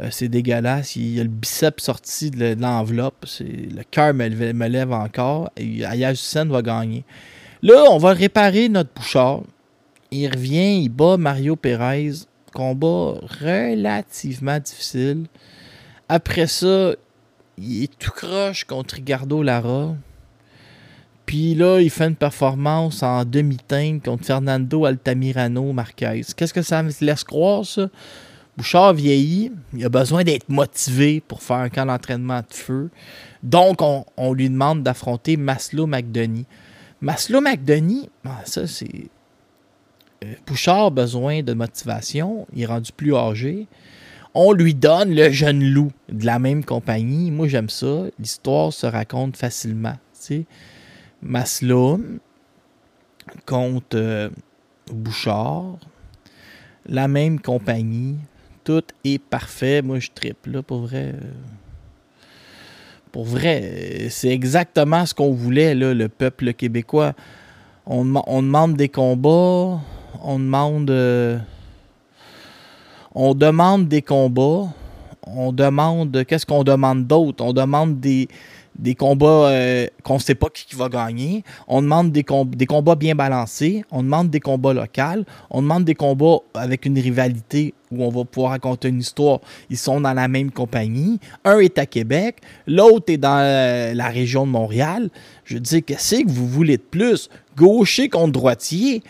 Euh, 0.00 0.08
c'est 0.10 0.28
dégueulasse. 0.28 0.96
Il 0.96 1.14
y 1.16 1.20
a 1.20 1.22
le 1.22 1.28
biceps 1.28 1.82
sorti 1.82 2.30
de 2.30 2.54
l'enveloppe. 2.60 3.24
Le 3.40 3.82
cœur 3.90 4.12
me, 4.14 4.28
lève- 4.68 4.92
encore. 4.92 5.50
Ayaz 5.58 6.12
Hussein 6.14 6.44
va 6.46 6.62
gagner. 6.62 7.04
Là, 7.62 7.84
on 7.90 7.98
va 7.98 8.12
réparer 8.12 8.68
notre 8.68 8.90
Bouchard. 8.94 9.42
Il 10.10 10.28
revient, 10.28 10.82
il 10.82 10.88
bat 10.90 11.16
Mario 11.16 11.56
Perez. 11.56 12.12
Combat 12.52 13.14
relativement 13.40 14.58
difficile. 14.58 15.26
Après 16.08 16.46
ça, 16.46 16.92
il 17.58 17.82
est 17.84 17.98
tout 17.98 18.12
croche 18.12 18.64
contre 18.64 18.94
Ricardo 18.96 19.42
Lara. 19.42 19.94
Puis 21.26 21.54
là, 21.54 21.80
il 21.80 21.90
fait 21.90 22.06
une 22.06 22.14
performance 22.16 23.02
en 23.02 23.24
demi-teinte 23.24 24.04
contre 24.04 24.24
Fernando 24.24 24.84
Altamirano 24.84 25.72
Marquez. 25.72 26.22
Qu'est-ce 26.36 26.54
que 26.54 26.62
ça 26.62 26.82
me 26.82 26.90
laisse 27.00 27.24
croire, 27.24 27.64
ça? 27.66 27.88
Bouchard 28.56 28.94
vieillit, 28.94 29.52
il 29.74 29.84
a 29.84 29.88
besoin 29.88 30.24
d'être 30.24 30.48
motivé 30.48 31.20
pour 31.20 31.42
faire 31.42 31.56
un 31.56 31.68
camp 31.68 31.86
d'entraînement 31.86 32.40
de 32.40 32.54
feu. 32.54 32.90
Donc, 33.42 33.82
on, 33.82 34.32
lui 34.32 34.48
demande 34.48 34.82
d'affronter 34.82 35.36
Maslow 35.36 35.86
McDonie. 35.86 36.46
Maslow 37.02 37.42
McDonie, 37.42 38.08
ah, 38.24 38.40
ça 38.44 38.66
c'est. 38.66 39.08
euh, 40.24 40.32
Bouchard 40.46 40.86
a 40.86 40.90
besoin 40.90 41.42
de 41.42 41.52
motivation, 41.52 42.46
il 42.54 42.62
est 42.62 42.66
rendu 42.66 42.92
plus 42.92 43.14
âgé. 43.14 43.66
On 44.32 44.52
lui 44.52 44.74
donne 44.74 45.14
le 45.14 45.30
jeune 45.30 45.62
loup 45.64 45.92
de 46.10 46.26
la 46.26 46.38
même 46.38 46.64
compagnie. 46.64 47.30
Moi, 47.30 47.48
j'aime 47.48 47.70
ça. 47.70 48.04
L'histoire 48.18 48.70
se 48.72 48.86
raconte 48.86 49.36
facilement. 49.36 49.96
Maslow 51.22 52.00
contre 53.46 53.96
euh, 53.96 54.28
Bouchard, 54.92 55.78
la 56.86 57.08
même 57.08 57.40
compagnie. 57.40 58.16
Tout 58.66 58.82
est 59.04 59.18
parfait. 59.18 59.80
Moi, 59.80 60.00
je 60.00 60.10
triple, 60.12 60.50
là, 60.50 60.60
pour 60.60 60.80
vrai. 60.80 61.14
euh, 61.14 61.20
Pour 63.12 63.24
vrai, 63.24 64.08
c'est 64.10 64.30
exactement 64.30 65.06
ce 65.06 65.14
qu'on 65.14 65.30
voulait, 65.30 65.72
là, 65.72 65.94
le 65.94 66.08
peuple 66.08 66.52
québécois. 66.52 67.12
On 67.86 68.04
demande 68.04 68.76
des 68.76 68.88
combats, 68.88 69.80
on 70.20 70.38
demande... 70.40 70.90
euh, 70.90 71.38
on 73.14 73.34
demande 73.34 73.86
des 73.86 74.02
combats, 74.02 74.68
on 75.22 75.52
demande... 75.52 76.24
Qu'est-ce 76.24 76.44
qu'on 76.44 76.64
demande 76.64 77.06
d'autre? 77.06 77.44
On 77.44 77.52
demande 77.52 78.00
des, 78.00 78.26
des 78.78 78.94
combats 78.94 79.48
euh, 79.48 79.86
qu'on 80.02 80.14
ne 80.14 80.20
sait 80.20 80.34
pas 80.34 80.48
qui, 80.50 80.74
va 80.76 80.88
gagner. 80.88 81.44
On 81.68 81.82
demande 81.82 82.12
des 82.12 82.24
combats 82.24 82.94
bien 82.94 83.14
balancés. 83.14 83.84
On 83.90 84.02
demande 84.02 84.30
des 84.30 84.40
combats 84.40 84.72
locaux. 84.72 85.24
On 85.50 85.62
demande 85.62 85.84
des 85.84 85.94
combats 85.94 86.38
avec 86.54 86.86
une 86.86 86.98
rivalité 86.98 87.74
où 87.90 88.04
on 88.04 88.10
va 88.10 88.24
pouvoir 88.24 88.52
raconter 88.52 88.88
une 88.88 89.00
histoire. 89.00 89.40
Ils 89.70 89.76
sont 89.76 90.00
dans 90.00 90.12
la 90.12 90.28
même 90.28 90.50
compagnie. 90.50 91.20
Un 91.44 91.58
est 91.58 91.78
à 91.78 91.86
Québec, 91.86 92.38
l'autre 92.66 93.12
est 93.12 93.16
dans 93.16 93.38
euh, 93.38 93.94
la 93.94 94.08
région 94.08 94.46
de 94.46 94.50
Montréal. 94.50 95.10
Je 95.44 95.58
dis, 95.58 95.82
qu'est-ce 95.82 96.22
que 96.22 96.30
vous 96.30 96.48
voulez 96.48 96.76
de 96.76 96.82
plus? 96.82 97.28
Gaucher 97.56 98.08
contre 98.08 98.32
droitier? 98.32 99.02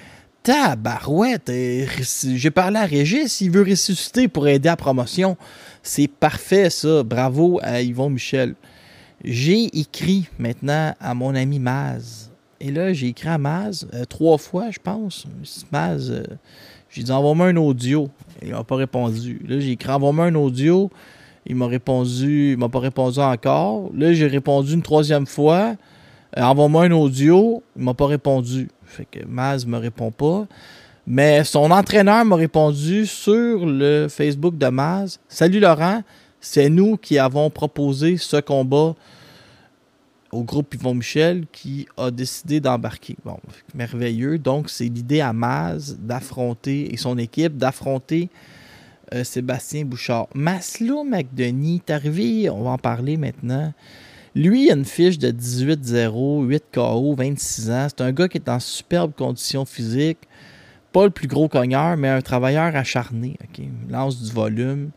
tabarouette, 0.46 1.48
euh, 1.48 1.86
j'ai 2.36 2.52
parlé 2.52 2.76
à 2.76 2.84
Régis, 2.84 3.40
il 3.40 3.50
veut 3.50 3.64
ressusciter 3.68 4.28
pour 4.28 4.46
aider 4.46 4.68
à 4.68 4.72
la 4.72 4.76
promotion. 4.76 5.36
C'est 5.82 6.06
parfait, 6.06 6.70
ça. 6.70 7.02
Bravo 7.02 7.58
à 7.64 7.82
Yvon 7.82 8.10
Michel. 8.10 8.54
J'ai 9.24 9.64
écrit 9.78 10.28
maintenant 10.38 10.94
à 11.00 11.14
mon 11.14 11.34
ami 11.34 11.58
Maz. 11.58 12.30
Et 12.60 12.70
là, 12.70 12.92
j'ai 12.92 13.08
écrit 13.08 13.28
à 13.28 13.38
Maz 13.38 13.86
euh, 13.92 14.04
trois 14.04 14.38
fois, 14.38 14.70
je 14.70 14.78
pense. 14.78 15.26
Maz, 15.72 16.10
euh, 16.10 16.22
j'ai 16.90 17.02
dit 17.02 17.10
envoie-moi 17.12 17.46
un 17.48 17.56
audio. 17.56 18.08
Il 18.42 18.52
m'a 18.52 18.64
pas 18.64 18.76
répondu. 18.76 19.40
Là, 19.46 19.60
j'ai 19.60 19.72
écrit 19.72 19.90
envoie-moi 19.90 20.26
un 20.26 20.34
audio. 20.34 20.90
Il 21.46 21.56
m'a 21.56 21.66
répondu, 21.66 22.52
il 22.52 22.58
m'a 22.58 22.68
pas 22.68 22.80
répondu 22.80 23.18
encore. 23.20 23.90
Là, 23.94 24.12
j'ai 24.12 24.26
répondu 24.26 24.74
une 24.74 24.82
troisième 24.82 25.26
fois. 25.26 25.76
Euh, 26.36 26.42
envoie-moi 26.42 26.84
un 26.84 26.92
audio. 26.92 27.62
Il 27.76 27.84
m'a 27.84 27.94
pas 27.94 28.06
répondu. 28.06 28.68
Fait 28.84 29.06
que 29.10 29.24
Maz 29.26 29.66
me 29.66 29.78
répond 29.78 30.10
pas. 30.10 30.46
Mais 31.06 31.44
son 31.44 31.70
entraîneur 31.70 32.24
m'a 32.24 32.36
répondu 32.36 33.06
sur 33.06 33.64
le 33.64 34.08
Facebook 34.08 34.58
de 34.58 34.66
Maz. 34.66 35.20
Salut 35.28 35.60
Laurent, 35.60 36.02
c'est 36.48 36.70
nous 36.70 36.96
qui 36.96 37.18
avons 37.18 37.50
proposé 37.50 38.18
ce 38.18 38.36
combat 38.36 38.94
au 40.30 40.44
groupe 40.44 40.74
Yvon 40.74 40.94
Michel 40.94 41.44
qui 41.50 41.88
a 41.96 42.12
décidé 42.12 42.60
d'embarquer. 42.60 43.16
Bon, 43.24 43.38
merveilleux. 43.74 44.38
Donc, 44.38 44.70
c'est 44.70 44.84
l'idée 44.84 45.20
à 45.20 45.32
Maz 45.32 45.98
d'affronter, 45.98 46.94
et 46.94 46.96
son 46.96 47.18
équipe, 47.18 47.56
d'affronter 47.56 48.30
euh, 49.12 49.24
Sébastien 49.24 49.84
Bouchard. 49.84 50.28
Maslow 50.34 51.02
McDenis 51.02 51.82
est 51.86 51.90
arrivé, 51.90 52.48
on 52.48 52.62
va 52.62 52.70
en 52.70 52.78
parler 52.78 53.16
maintenant. 53.16 53.72
Lui, 54.36 54.66
il 54.66 54.70
a 54.70 54.74
une 54.74 54.84
fiche 54.84 55.18
de 55.18 55.32
18-0, 55.32 56.44
8 56.44 56.64
KO, 56.72 57.14
26 57.16 57.70
ans. 57.70 57.86
C'est 57.88 58.02
un 58.02 58.12
gars 58.12 58.28
qui 58.28 58.38
est 58.38 58.48
en 58.48 58.60
superbe 58.60 59.12
condition 59.16 59.64
physique. 59.64 60.18
Pas 60.92 61.04
le 61.04 61.10
plus 61.10 61.26
gros 61.26 61.48
cogneur, 61.48 61.96
mais 61.96 62.08
un 62.08 62.22
travailleur 62.22 62.76
acharné. 62.76 63.36
Il 63.58 63.70
lance 63.90 64.22
du 64.22 64.30
volume. 64.30 64.90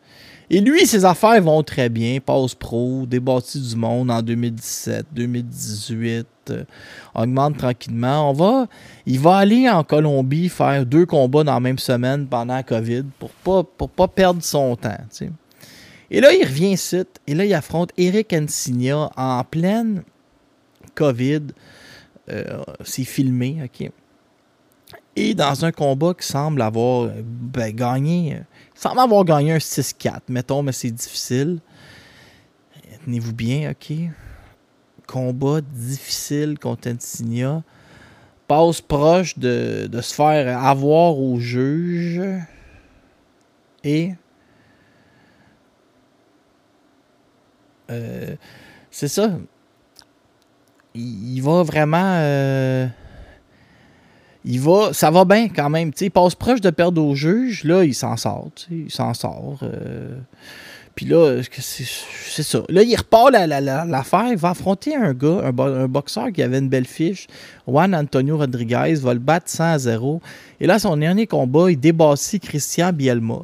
Et 0.51 0.61
lui, 0.61 0.85
ses 0.87 1.05
affaires 1.05 1.41
vont 1.41 1.61
très 1.61 1.89
bien. 1.89 2.19
Passe 2.19 2.55
pro, 2.55 3.05
débattu 3.05 3.59
du 3.59 3.75
monde 3.75 4.09
en 4.09 4.21
2017, 4.21 5.05
2018. 5.11 6.25
euh, 6.49 6.63
augmente 7.13 7.57
tranquillement. 7.57 8.31
On 8.31 8.33
va, 8.33 8.67
il 9.05 9.19
va 9.19 9.37
aller 9.37 9.69
en 9.69 9.83
Colombie 9.83 10.49
faire 10.49 10.85
deux 10.85 11.05
combats 11.05 11.43
dans 11.43 11.53
la 11.53 11.59
même 11.59 11.77
semaine 11.77 12.25
pendant 12.27 12.61
COVID 12.63 13.03
pour 13.19 13.29
pas, 13.29 13.63
pour 13.63 13.89
pas 13.89 14.07
perdre 14.07 14.41
son 14.43 14.75
temps. 14.75 14.97
Et 16.11 16.21
là, 16.21 16.33
il 16.33 16.43
revient 16.43 16.71
ici. 16.71 17.03
Et 17.27 17.35
là, 17.35 17.45
il 17.45 17.53
affronte 17.53 17.91
Eric 17.97 18.33
Ensigna 18.33 19.11
en 19.15 19.43
pleine 19.43 20.03
COVID. 20.95 21.41
Euh, 22.31 22.63
C'est 22.83 23.03
filmé, 23.03 23.57
OK? 23.63 23.91
Dans 25.35 25.65
un 25.65 25.71
combat 25.71 26.13
qui 26.13 26.27
semble 26.27 26.61
avoir 26.61 27.09
ben, 27.23 27.73
gagné, 27.75 28.41
avoir 28.83 29.23
gagné 29.25 29.53
un 29.53 29.57
6-4, 29.57 30.21
mettons, 30.29 30.63
mais 30.63 30.71
c'est 30.71 30.91
difficile. 30.91 31.59
Tenez-vous 33.05 33.33
bien, 33.33 33.71
OK? 33.71 33.95
Combat 35.07 35.61
difficile 35.61 36.57
contre 36.59 36.89
Ensigna. 36.89 37.63
Passe 38.47 38.81
proche 38.81 39.37
de, 39.37 39.87
de 39.87 40.01
se 40.01 40.13
faire 40.13 40.57
avoir 40.63 41.17
au 41.17 41.39
juge. 41.39 42.21
Et 43.83 44.13
Euh, 47.89 48.35
c'est 48.91 49.07
ça. 49.07 49.31
Il, 50.93 51.37
il 51.37 51.41
va 51.41 51.63
vraiment. 51.63 52.17
euh, 52.19 52.87
il 54.45 54.59
va. 54.59 54.93
Ça 54.93 55.11
va 55.11 55.25
bien 55.25 55.49
quand 55.49 55.69
même. 55.69 55.91
il 55.99 56.11
passe 56.11 56.35
proche 56.35 56.61
de 56.61 56.69
perdre 56.69 57.03
au 57.03 57.15
juge. 57.15 57.63
Là, 57.63 57.83
il 57.83 57.93
s'en 57.95 58.17
sort. 58.17 58.49
Il 58.71 58.91
s'en 58.91 59.13
sort. 59.13 59.59
euh. 59.63 60.17
Puis 60.95 61.05
là, 61.05 61.39
c'est 61.61 62.43
ça. 62.43 62.61
Là, 62.67 62.83
il 62.83 62.93
repart 62.93 63.31
la- 63.31 63.47
la- 63.47 63.61
la- 63.61 63.85
l'affaire. 63.85 64.27
il 64.31 64.37
va 64.37 64.49
affronter 64.49 64.97
un 64.97 65.13
gars, 65.13 65.39
un, 65.45 65.51
bo- 65.53 65.63
un 65.63 65.87
boxeur 65.87 66.29
qui 66.33 66.43
avait 66.43 66.57
une 66.59 66.67
belle 66.67 66.87
fiche. 66.87 67.27
Juan 67.65 67.95
Antonio 67.95 68.37
Rodriguez 68.37 68.95
va 68.95 69.13
le 69.13 69.19
battre 69.21 69.49
100 69.49 69.63
à 69.63 69.77
0. 69.79 70.21
Et 70.59 70.67
là, 70.67 70.77
son 70.77 70.97
dernier 70.97 71.25
combat, 71.25 71.71
il 71.71 71.79
débassit 71.79 72.43
Christian 72.43 72.91
Bielma. 72.91 73.43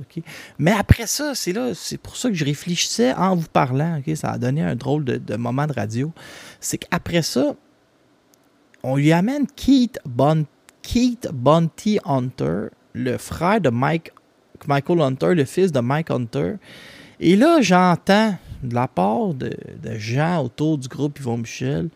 Mais 0.60 0.72
après 0.74 1.08
ça, 1.08 1.32
c'est 1.34 1.54
là, 1.54 1.70
c'est 1.74 1.98
pour 1.98 2.18
ça 2.18 2.28
que 2.28 2.36
je 2.36 2.44
réfléchissais 2.44 3.14
en 3.14 3.38
vous 3.38 3.48
parlant. 3.48 4.02
Ça 4.16 4.32
a 4.32 4.38
donné 4.38 4.62
un 4.62 4.76
drôle 4.76 5.06
de, 5.06 5.36
moment 5.38 5.66
de 5.66 5.74
radio. 5.74 6.12
C'est 6.60 6.80
qu'après 6.80 7.22
ça, 7.22 7.56
on 8.84 8.98
lui 8.98 9.14
amène 9.14 9.46
Keith, 9.56 9.98
Bon, 10.06 10.46
Keith 10.86 11.28
Bounty 11.34 12.00
Hunter, 12.06 12.68
le 12.94 13.18
frère 13.18 13.60
de 13.60 13.70
Mike, 13.70 14.12
Michael 14.68 15.02
Hunter, 15.02 15.34
le 15.34 15.46
fils 15.46 15.72
de 15.72 15.80
Mike 15.80 16.12
Hunter. 16.12 16.54
Et 17.20 17.36
là, 17.36 17.60
j'entends 17.62 18.36
de 18.62 18.76
la 18.76 18.88
part 18.88 19.34
de, 19.34 19.52
gens 19.98 20.44
autour 20.44 20.78
du 20.78 20.88
groupe 20.88 21.20
Yvon 21.20 21.38
Michel, 21.38 21.90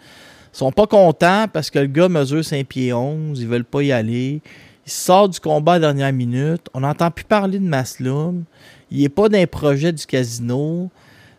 ils 0.53 0.57
sont 0.57 0.71
pas 0.71 0.87
contents 0.87 1.45
parce 1.51 1.69
que 1.69 1.79
le 1.79 1.85
gars 1.85 2.09
mesure 2.09 2.43
5 2.43 2.65
pieds 2.65 2.91
11, 2.91 3.39
ils 3.39 3.47
veulent 3.47 3.63
pas 3.63 3.83
y 3.83 3.91
aller. 3.91 4.41
Il 4.85 4.91
sort 4.91 5.29
du 5.29 5.39
combat 5.39 5.73
à 5.73 5.79
la 5.79 5.87
dernière 5.87 6.11
minute. 6.11 6.67
On 6.73 6.79
n'entend 6.79 7.11
plus 7.11 7.25
parler 7.25 7.59
de 7.59 7.65
Maslum. 7.65 8.43
Il 8.89 9.01
n'est 9.01 9.09
pas 9.09 9.29
dans 9.29 9.37
les 9.37 9.45
projets 9.45 9.93
du 9.93 10.05
casino. 10.05 10.89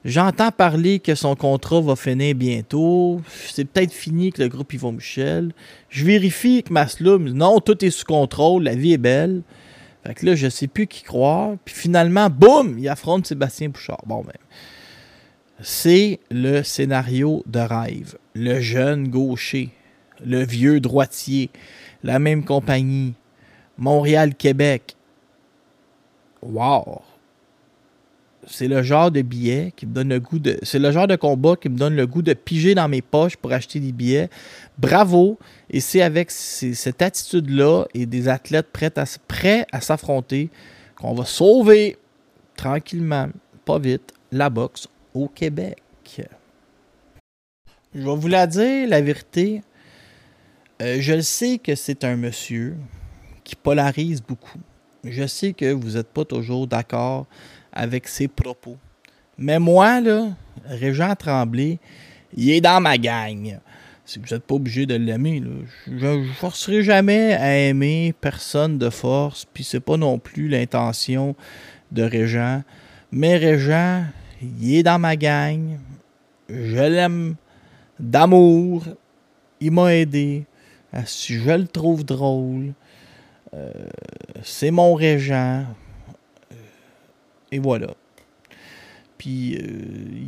J'entends 0.04 0.50
parler 0.50 0.98
que 0.98 1.14
son 1.14 1.36
contrat 1.36 1.82
va 1.82 1.94
finir 1.94 2.34
bientôt. 2.34 3.20
C'est 3.48 3.66
peut-être 3.66 3.92
fini 3.92 4.32
que 4.32 4.42
le 4.42 4.48
groupe 4.48 4.72
Yvon 4.72 4.92
Michel. 4.92 5.52
Je 5.90 6.06
vérifie 6.06 6.62
que 6.62 6.72
Maslum, 6.72 7.28
non, 7.28 7.60
tout 7.60 7.84
est 7.84 7.90
sous 7.90 8.06
contrôle, 8.06 8.62
la 8.62 8.74
vie 8.74 8.94
est 8.94 8.98
belle. 8.98 9.42
Fait 10.06 10.14
que 10.14 10.24
là, 10.24 10.34
je 10.34 10.48
sais 10.48 10.68
plus 10.68 10.86
qui 10.86 11.02
croire. 11.02 11.56
Puis 11.66 11.74
finalement, 11.74 12.30
boum, 12.30 12.78
il 12.78 12.88
affronte 12.88 13.26
Sébastien 13.26 13.68
Bouchard. 13.68 14.02
Bon, 14.06 14.22
ben, 14.22 14.32
c'est 15.60 16.20
le 16.30 16.62
scénario 16.62 17.42
de 17.46 17.60
rêve. 17.60 18.16
Le 18.34 18.60
jeune 18.60 19.08
gaucher, 19.08 19.68
le 20.24 20.42
vieux 20.42 20.80
droitier, 20.80 21.50
la 22.02 22.18
même 22.18 22.46
compagnie, 22.46 23.12
Montréal-Québec. 23.76 24.96
Wow! 26.40 27.02
C'est 28.52 28.66
le 28.68 28.82
genre 28.82 29.10
de 29.10 29.22
billet 29.22 29.72
qui 29.76 29.86
me 29.86 29.92
donne 29.94 30.08
le 30.08 30.18
goût 30.20 30.38
de. 30.38 30.58
C'est 30.62 30.78
le 30.80 30.90
genre 30.90 31.06
de 31.06 31.16
combat 31.16 31.54
qui 31.56 31.68
me 31.68 31.76
donne 31.78 31.94
le 31.94 32.06
goût 32.06 32.20
de 32.22 32.34
piger 32.34 32.74
dans 32.74 32.88
mes 32.88 33.00
poches 33.00 33.36
pour 33.36 33.52
acheter 33.52 33.78
des 33.80 33.92
billets. 33.92 34.28
Bravo! 34.76 35.38
Et 35.70 35.80
c'est 35.80 36.02
avec 36.02 36.30
cette 36.30 37.00
attitude-là 37.00 37.84
et 37.94 38.06
des 38.06 38.28
athlètes 38.28 38.66
prêts 38.72 38.92
à, 38.96 39.02
s- 39.02 39.18
prêts 39.28 39.66
à 39.72 39.80
s'affronter 39.80 40.50
qu'on 40.96 41.14
va 41.14 41.24
sauver 41.24 41.96
tranquillement, 42.56 43.28
pas 43.64 43.78
vite, 43.78 44.12
la 44.32 44.50
boxe 44.50 44.88
au 45.14 45.28
Québec. 45.28 45.78
Je 47.94 48.00
vais 48.02 48.16
vous 48.16 48.28
la 48.28 48.46
dire, 48.46 48.88
la 48.88 49.00
vérité. 49.00 49.62
Euh, 50.82 50.96
je 51.00 51.12
le 51.14 51.22
sais 51.22 51.58
que 51.58 51.74
c'est 51.74 52.04
un 52.04 52.16
monsieur 52.16 52.76
qui 53.44 53.54
polarise 53.56 54.22
beaucoup. 54.22 54.58
Je 55.04 55.26
sais 55.26 55.52
que 55.52 55.72
vous 55.72 55.92
n'êtes 55.92 56.08
pas 56.08 56.24
toujours 56.24 56.66
d'accord 56.66 57.26
avec 57.72 58.09
ses 58.09 58.28
propos. 58.28 58.76
Mais 59.38 59.59
moi, 59.59 60.00
là, 60.00 60.28
Régent 60.66 61.14
Tremblay, 61.14 61.78
il 62.37 62.50
est 62.50 62.61
dans 62.61 62.80
ma 62.80 62.98
gang. 62.98 63.59
Si 64.04 64.18
vous 64.18 64.26
n'êtes 64.30 64.42
pas 64.42 64.56
obligé 64.56 64.87
de 64.87 64.96
l'aimer, 64.96 65.42
je 65.87 66.06
ne 66.06 66.33
forcerai 66.33 66.83
jamais 66.83 67.33
à 67.35 67.56
aimer 67.56 68.12
personne 68.20 68.76
de 68.76 68.90
force, 68.90 69.46
puis 69.52 69.62
c'est 69.62 69.80
pas 69.80 69.96
non 69.96 70.18
plus 70.18 70.48
l'intention 70.48 71.37
de 71.92 72.02
Régent. 72.02 72.62
Mais 73.12 73.37
Régent, 73.37 74.04
il 74.42 74.76
est 74.76 74.83
dans 74.83 74.98
ma 74.98 75.16
gang. 75.16 75.78
Je 76.48 76.76
l'aime 76.76 77.37
d'amour. 77.98 78.85
Il 79.61 79.72
m'a 79.72 79.94
aidé. 79.94 80.44
Ah, 80.92 81.06
Si 81.06 81.35
je 81.35 81.50
le 81.50 81.66
trouve 81.66 82.04
drôle, 82.04 82.72
euh, 83.54 83.72
c'est 84.42 84.70
mon 84.70 84.94
Régent. 84.94 85.66
Et 87.52 87.58
voilà. 87.58 87.88
Puis 89.18 89.56
euh, 89.56 89.66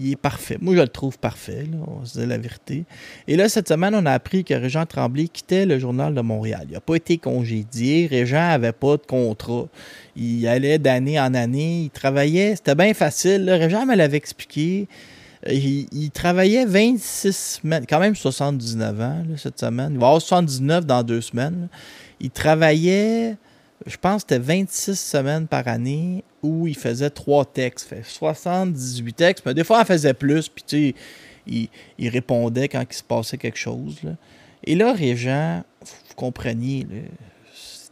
il 0.00 0.12
est 0.12 0.16
parfait. 0.16 0.58
Moi, 0.60 0.74
je 0.74 0.80
le 0.80 0.88
trouve 0.88 1.18
parfait, 1.18 1.62
là, 1.62 1.78
on 1.86 2.04
se 2.04 2.18
dire 2.18 2.28
la 2.28 2.36
vérité. 2.36 2.84
Et 3.26 3.36
là, 3.36 3.48
cette 3.48 3.68
semaine, 3.68 3.94
on 3.94 4.04
a 4.04 4.12
appris 4.12 4.44
que 4.44 4.52
Régent 4.52 4.84
Tremblay 4.84 5.28
quittait 5.28 5.64
le 5.64 5.78
Journal 5.78 6.14
de 6.14 6.20
Montréal. 6.20 6.66
Il 6.68 6.74
n'a 6.74 6.80
pas 6.80 6.96
été 6.96 7.16
congédié. 7.16 8.06
Régent 8.06 8.36
n'avait 8.48 8.72
pas 8.72 8.98
de 8.98 9.06
contrat. 9.06 9.66
Il 10.14 10.46
allait 10.46 10.78
d'année 10.78 11.18
en 11.18 11.32
année. 11.32 11.84
Il 11.84 11.90
travaillait. 11.90 12.54
C'était 12.56 12.74
bien 12.74 12.92
facile. 12.92 13.48
Régent 13.48 13.86
me 13.86 13.96
l'avait 13.96 14.18
expliqué. 14.18 14.88
Euh, 15.48 15.54
Il, 15.54 15.86
il 15.90 16.10
travaillait 16.10 16.66
26 16.66 17.32
semaines, 17.62 17.86
quand 17.88 17.98
même 17.98 18.14
79 18.14 19.00
ans 19.00 19.22
cette 19.38 19.58
semaine. 19.58 19.92
Il 19.94 19.98
va 19.98 20.08
avoir 20.08 20.20
79 20.20 20.84
dans 20.84 21.02
deux 21.02 21.22
semaines. 21.22 21.68
Il 22.20 22.30
travaillait, 22.30 23.36
je 23.86 23.96
pense 23.96 24.24
que 24.24 24.34
c'était 24.34 24.44
26 24.44 24.98
semaines 24.98 25.46
par 25.46 25.66
année 25.68 26.24
où 26.42 26.66
il 26.66 26.76
faisait 26.76 27.10
trois 27.10 27.44
textes. 27.44 27.88
Fait 27.88 28.02
78 28.04 29.12
textes, 29.12 29.46
mais 29.46 29.54
des 29.54 29.64
fois, 29.64 29.80
il 29.80 29.86
faisait 29.86 30.14
plus. 30.14 30.48
Puis, 30.48 30.64
tu 30.66 30.94
sais, 31.46 31.68
il, 31.98 32.08
répondait 32.08 32.68
quand 32.68 32.84
il 32.88 32.94
se 32.94 33.02
passait 33.02 33.38
quelque 33.38 33.58
chose. 33.58 34.00
Et 34.64 34.74
là, 34.74 34.92
Régent, 34.92 35.64
vous 35.80 36.14
compreniez, 36.14 36.86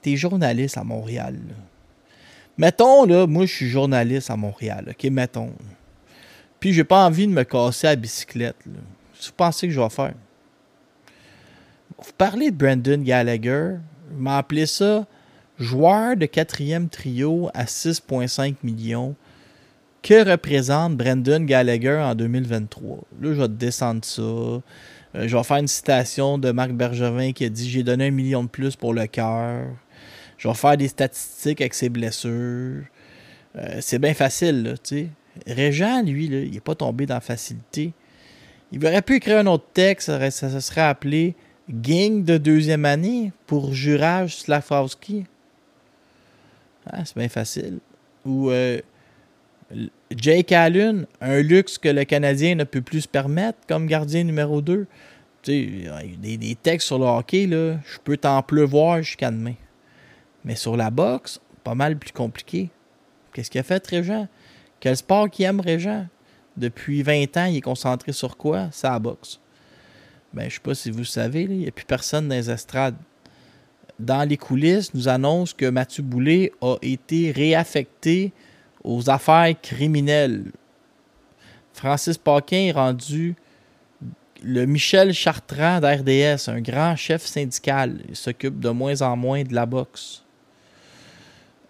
t'es 0.03 0.17
journaliste 0.17 0.77
à 0.77 0.85
Montréal. 0.85 1.39
Mettons, 2.57 3.05
là, 3.05 3.27
moi, 3.27 3.47
je 3.47 3.55
suis 3.55 3.69
journaliste 3.69 4.31
à 4.31 4.37
Montréal. 4.37 4.87
OK, 4.91 5.11
mettons. 5.11 5.53
Puis, 6.61 6.73
j'ai 6.73 6.85
pas 6.85 7.07
envie 7.07 7.27
de 7.27 7.33
me 7.33 7.45
casser 7.45 7.87
à 7.87 7.91
la 7.91 7.97
bicyclette. 7.97 8.57
Là. 8.67 8.81
Vous 9.23 9.33
pensez 9.37 9.67
que 9.67 9.73
je 9.73 9.81
vais 9.81 9.91
faire? 9.91 10.15
Vous 11.99 12.13
parlez 12.17 12.51
de 12.51 12.57
Brandon 12.57 13.03
Gallagher. 13.03 13.77
M'ai 14.17 14.31
appelé 14.31 14.67
ça 14.67 15.07
joueur 15.61 16.17
de 16.17 16.27
quatrième 16.27 16.89
trio 16.89 17.51
à 17.55 17.65
6,5 17.65 18.57
millions. 18.65 19.15
Que 20.03 20.29
représente 20.29 20.97
Brandon 20.97 21.41
Gallagher 21.41 22.01
en 22.03 22.15
2023? 22.15 22.97
Là, 23.21 23.35
je 23.35 23.41
vais 23.41 23.49
descendre 23.49 24.05
ça. 24.05 24.23
Euh, 24.23 24.61
je 25.15 25.37
vais 25.37 25.43
faire 25.43 25.59
une 25.59 25.69
citation 25.69 26.39
de 26.39 26.51
Marc 26.53 26.73
Bergevin 26.73 27.33
qui 27.33 27.45
a 27.45 27.51
dit 27.51 27.69
J'ai 27.69 27.83
donné 27.83 28.07
un 28.07 28.11
million 28.11 28.43
de 28.43 28.49
plus 28.49 28.77
pour 28.77 28.95
le 28.95 29.07
cœur. 29.07 29.67
Je 30.39 30.49
vais 30.49 30.55
faire 30.55 30.77
des 30.79 30.89
statistiques 30.89 31.61
avec 31.61 31.75
ses 31.75 31.91
blessures. 31.91 32.83
Euh, 33.57 33.79
c'est 33.81 33.99
bien 33.99 34.15
facile, 34.15 34.63
là, 34.63 34.73
tu 34.79 34.81
sais. 34.85 35.09
Régent, 35.47 36.03
lui, 36.03 36.27
il 36.27 36.51
n'est 36.51 36.61
pas 36.61 36.75
tombé 36.75 37.05
dans 37.05 37.15
la 37.15 37.21
facilité. 37.21 37.93
Il 38.73 38.85
aurait 38.87 39.03
pu 39.03 39.17
écrire 39.17 39.39
un 39.39 39.47
autre 39.47 39.67
texte, 39.75 40.07
ça, 40.31 40.61
serait 40.61 40.81
appelé 40.81 41.35
Gang 41.69 42.25
de 42.25 42.37
deuxième 42.37 42.85
année 42.85 43.33
pour 43.47 43.75
Jurage 43.75 44.37
Slavowski. 44.39 45.25
Ah, 46.93 47.05
c'est 47.05 47.17
bien 47.17 47.29
facile. 47.29 47.79
Ou 48.25 48.51
euh, 48.51 48.81
Jake 50.15 50.53
Allen, 50.53 51.07
un 51.21 51.41
luxe 51.41 51.79
que 51.79 51.89
le 51.89 52.05
Canadien 52.05 52.55
ne 52.55 52.65
peut 52.65 52.83
plus 52.83 53.03
se 53.03 53.09
permettre 53.09 53.59
comme 53.69 53.87
gardien 53.87 54.25
numéro 54.25 54.61
2. 54.61 54.87
Tu 55.43 55.53
sais, 55.53 56.17
des, 56.19 56.37
des 56.37 56.55
textes 56.55 56.89
sur 56.89 56.99
le 56.99 57.07
hockey, 57.07 57.47
là, 57.47 57.79
je 57.85 57.99
peux 58.03 58.17
t'en 58.17 58.43
pleuvoir 58.43 59.03
jusqu'à 59.03 59.31
demain. 59.31 59.55
Mais 60.45 60.57
sur 60.57 60.77
la 60.77 60.91
boxe, 60.91 61.41
pas 61.65 61.75
mal 61.75 61.97
plus 61.97 62.13
compliqué. 62.13 62.71
Qu'est-ce 63.33 63.51
qu'il 63.51 63.61
a 63.61 63.65
fait, 63.65 63.87
Régent? 63.87 64.29
Quel 64.81 64.97
sport 64.97 65.31
qu'il 65.31 65.45
aime, 65.45 65.61
Régent? 65.61 66.07
Depuis 66.57 67.03
20 67.03 67.37
ans, 67.37 67.45
il 67.45 67.57
est 67.57 67.63
concentré 67.63 68.13
sur 68.13 68.37
quoi? 68.37 68.71
La 68.83 68.99
boxe. 68.99 69.41
Ben, 70.33 70.49
je 70.49 70.55
sais 70.55 70.61
pas 70.61 70.75
si 70.75 70.91
vous 70.91 71.05
savez, 71.05 71.43
il 71.43 71.59
n'y 71.59 71.69
a 71.69 71.71
plus 71.71 71.85
personne 71.85 72.29
dans 72.29 72.35
les 72.35 72.51
estrades. 72.51 72.97
Dans 74.01 74.27
les 74.27 74.39
coulisses, 74.39 74.95
nous 74.95 75.09
annonce 75.09 75.53
que 75.53 75.69
Mathieu 75.69 76.03
Boulay 76.03 76.53
a 76.63 76.77
été 76.81 77.33
réaffecté 77.33 78.33
aux 78.83 79.11
affaires 79.11 79.55
criminelles. 79.61 80.45
Francis 81.75 82.17
Paquin 82.17 82.57
est 82.57 82.73
rendu 82.73 83.37
le 84.43 84.65
Michel 84.65 85.13
Chartrand 85.13 85.81
d'RDS, 85.81 86.49
un 86.49 86.63
grand 86.63 86.97
chef 86.97 87.27
syndical. 87.27 88.01
Il 88.09 88.17
s'occupe 88.17 88.59
de 88.59 88.71
moins 88.71 89.03
en 89.03 89.19
moins 89.19 89.43
de 89.43 89.55
la 89.55 89.67
boxe. 89.67 90.25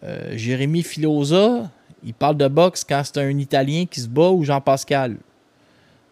Euh, 0.05 0.37
Jérémy 0.37 0.85
Filosa, 0.85 1.69
il 2.05 2.15
parle 2.15 2.37
de 2.37 2.47
boxe 2.47 2.85
quand 2.89 3.03
c'est 3.05 3.19
un 3.19 3.37
Italien 3.39 3.87
qui 3.91 4.01
se 4.01 4.09
bat 4.09 4.31
ou 4.31 4.45
Jean 4.45 4.61
Pascal. 4.61 5.17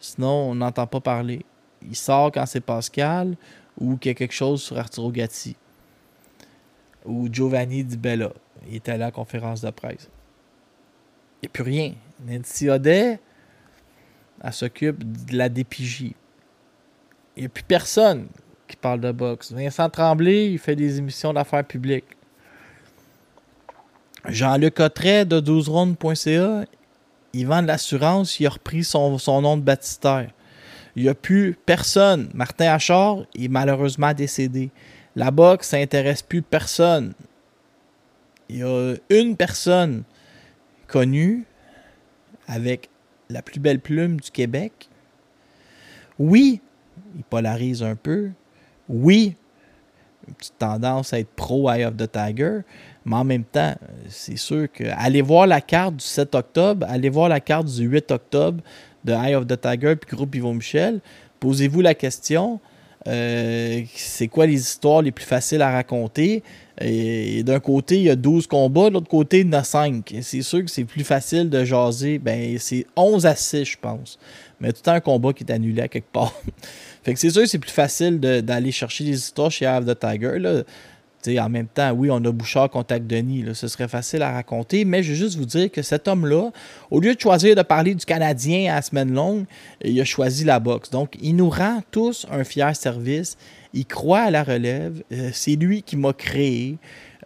Sinon, 0.00 0.50
on 0.50 0.54
n'entend 0.56 0.88
pas 0.88 1.00
parler. 1.00 1.44
Il 1.88 1.94
sort 1.94 2.32
quand 2.32 2.44
c'est 2.44 2.60
Pascal 2.60 3.36
ou 3.80 3.96
qu'il 3.96 4.10
y 4.10 4.12
a 4.12 4.14
quelque 4.14 4.34
chose 4.34 4.60
sur 4.60 4.76
Arturo 4.76 5.12
Gatti. 5.12 5.54
Ou 7.04 7.28
Giovanni 7.30 7.84
Di 7.84 7.96
Bella. 7.96 8.32
Il 8.68 8.76
était 8.76 8.92
à 8.92 8.96
la 8.96 9.10
conférence 9.10 9.60
de 9.60 9.70
presse. 9.70 10.08
Il 11.40 11.46
n'y 11.46 11.48
a 11.48 11.52
plus 11.52 11.62
rien. 11.62 11.94
Nancy 12.26 12.68
Audet, 12.68 13.20
elle 14.42 14.52
s'occupe 14.52 15.04
de 15.26 15.36
la 15.36 15.48
DPJ. 15.48 16.12
Il 17.36 17.40
n'y 17.42 17.46
a 17.46 17.48
plus 17.48 17.62
personne 17.62 18.28
qui 18.66 18.76
parle 18.76 19.00
de 19.00 19.12
boxe. 19.12 19.52
Vincent 19.52 19.88
Tremblay, 19.88 20.52
il 20.52 20.58
fait 20.58 20.76
des 20.76 20.98
émissions 20.98 21.32
d'affaires 21.32 21.64
publiques. 21.64 22.04
Jean-Luc 24.26 24.74
Cotteret 24.74 25.24
de 25.24 25.40
12rondes.ca, 25.40 26.64
il 27.32 27.46
vend 27.46 27.62
de 27.62 27.68
l'assurance, 27.68 28.40
il 28.40 28.46
a 28.46 28.50
repris 28.50 28.84
son, 28.84 29.16
son 29.18 29.40
nom 29.42 29.56
de 29.56 29.62
baptistère. 29.62 30.30
Il 30.96 31.04
n'y 31.04 31.08
a 31.08 31.14
plus 31.14 31.56
personne. 31.64 32.28
Martin 32.34 32.72
Achard 32.72 33.18
est 33.38 33.48
malheureusement 33.48 34.12
décédé. 34.12 34.70
La 35.18 35.32
boxe, 35.32 35.70
ça 35.70 35.78
n'intéresse 35.78 36.22
plus 36.22 36.42
personne. 36.42 37.12
Il 38.48 38.58
y 38.58 38.62
a 38.62 38.94
une 39.10 39.36
personne 39.36 40.04
connue 40.86 41.44
avec 42.46 42.88
la 43.28 43.42
plus 43.42 43.58
belle 43.58 43.80
plume 43.80 44.20
du 44.20 44.30
Québec. 44.30 44.88
Oui, 46.20 46.60
il 47.16 47.24
polarise 47.24 47.82
un 47.82 47.96
peu. 47.96 48.30
Oui, 48.88 49.34
une 50.28 50.34
petite 50.34 50.56
tendance 50.56 51.12
à 51.12 51.18
être 51.18 51.34
pro 51.34 51.68
Eye 51.68 51.84
of 51.84 51.96
the 51.96 52.08
Tiger. 52.08 52.60
Mais 53.04 53.16
en 53.16 53.24
même 53.24 53.42
temps, 53.42 53.74
c'est 54.08 54.36
sûr 54.36 54.70
que 54.70 54.84
allez 54.96 55.20
voir 55.20 55.48
la 55.48 55.60
carte 55.60 55.96
du 55.96 56.04
7 56.04 56.36
octobre, 56.36 56.86
allez 56.88 57.08
voir 57.10 57.28
la 57.28 57.40
carte 57.40 57.66
du 57.66 57.88
8 57.88 58.12
octobre 58.12 58.62
de 59.04 59.12
Eye 59.12 59.34
of 59.34 59.48
the 59.48 59.60
Tiger 59.60 59.96
puis 59.96 60.16
groupe 60.16 60.36
Yvon 60.36 60.54
Michel. 60.54 61.00
Posez-vous 61.40 61.80
la 61.80 61.94
question 61.94 62.60
euh, 63.06 63.82
c'est 63.94 64.28
quoi 64.28 64.46
les 64.46 64.60
histoires 64.60 65.02
les 65.02 65.12
plus 65.12 65.24
faciles 65.24 65.62
à 65.62 65.70
raconter? 65.70 66.42
Et, 66.80 67.42
d'un 67.42 67.60
côté, 67.60 67.96
il 67.96 68.02
y 68.02 68.10
a 68.10 68.16
12 68.16 68.46
combats, 68.46 68.88
de 68.88 68.94
l'autre 68.94 69.08
côté, 69.08 69.40
il 69.40 69.46
y 69.46 69.48
en 69.50 69.52
a 69.54 69.64
5. 69.64 70.12
Et 70.12 70.22
C'est 70.22 70.42
sûr 70.42 70.64
que 70.64 70.70
c'est 70.70 70.84
plus 70.84 71.04
facile 71.04 71.48
de 71.48 71.64
jaser. 71.64 72.18
Ben, 72.18 72.56
c'est 72.58 72.86
11 72.96 73.26
à 73.26 73.34
6, 73.34 73.64
je 73.64 73.76
pense. 73.80 74.18
Mais 74.60 74.72
tout 74.72 74.88
un 74.90 75.00
combat 75.00 75.32
qui 75.32 75.44
est 75.44 75.52
annulé 75.52 75.88
quelque 75.88 76.10
part. 76.12 76.34
fait 77.02 77.14
que 77.14 77.20
c'est 77.20 77.30
sûr 77.30 77.42
que 77.42 77.48
c'est 77.48 77.58
plus 77.58 77.70
facile 77.70 78.18
d'aller 78.18 78.72
chercher 78.72 79.04
des 79.04 79.16
histoires 79.16 79.50
chez 79.50 79.66
of 79.66 79.86
the 79.86 79.98
Tiger. 79.98 80.62
En 81.26 81.48
même 81.48 81.66
temps, 81.66 81.90
oui, 81.92 82.10
on 82.10 82.24
a 82.24 82.30
Bouchard 82.30 82.70
contact 82.70 83.06
Denis, 83.06 83.42
là, 83.42 83.52
ce 83.52 83.68
serait 83.68 83.88
facile 83.88 84.22
à 84.22 84.32
raconter, 84.32 84.84
mais 84.84 85.02
je 85.02 85.10
veux 85.10 85.16
juste 85.16 85.36
vous 85.36 85.44
dire 85.44 85.70
que 85.70 85.82
cet 85.82 86.08
homme-là, 86.08 86.50
au 86.90 87.00
lieu 87.00 87.14
de 87.14 87.20
choisir 87.20 87.54
de 87.54 87.62
parler 87.62 87.94
du 87.94 88.04
Canadien 88.04 88.72
à 88.72 88.76
la 88.76 88.82
semaine 88.82 89.12
longue, 89.12 89.44
il 89.84 90.00
a 90.00 90.04
choisi 90.04 90.44
la 90.44 90.60
boxe. 90.60 90.90
Donc, 90.90 91.16
il 91.20 91.36
nous 91.36 91.50
rend 91.50 91.82
tous 91.90 92.26
un 92.30 92.44
fier 92.44 92.74
service. 92.74 93.36
Il 93.74 93.84
croit 93.84 94.20
à 94.20 94.30
la 94.30 94.42
relève. 94.42 95.02
Euh, 95.12 95.30
c'est 95.32 95.56
lui 95.56 95.82
qui 95.82 95.96
m'a 95.96 96.12
créé. 96.12 96.78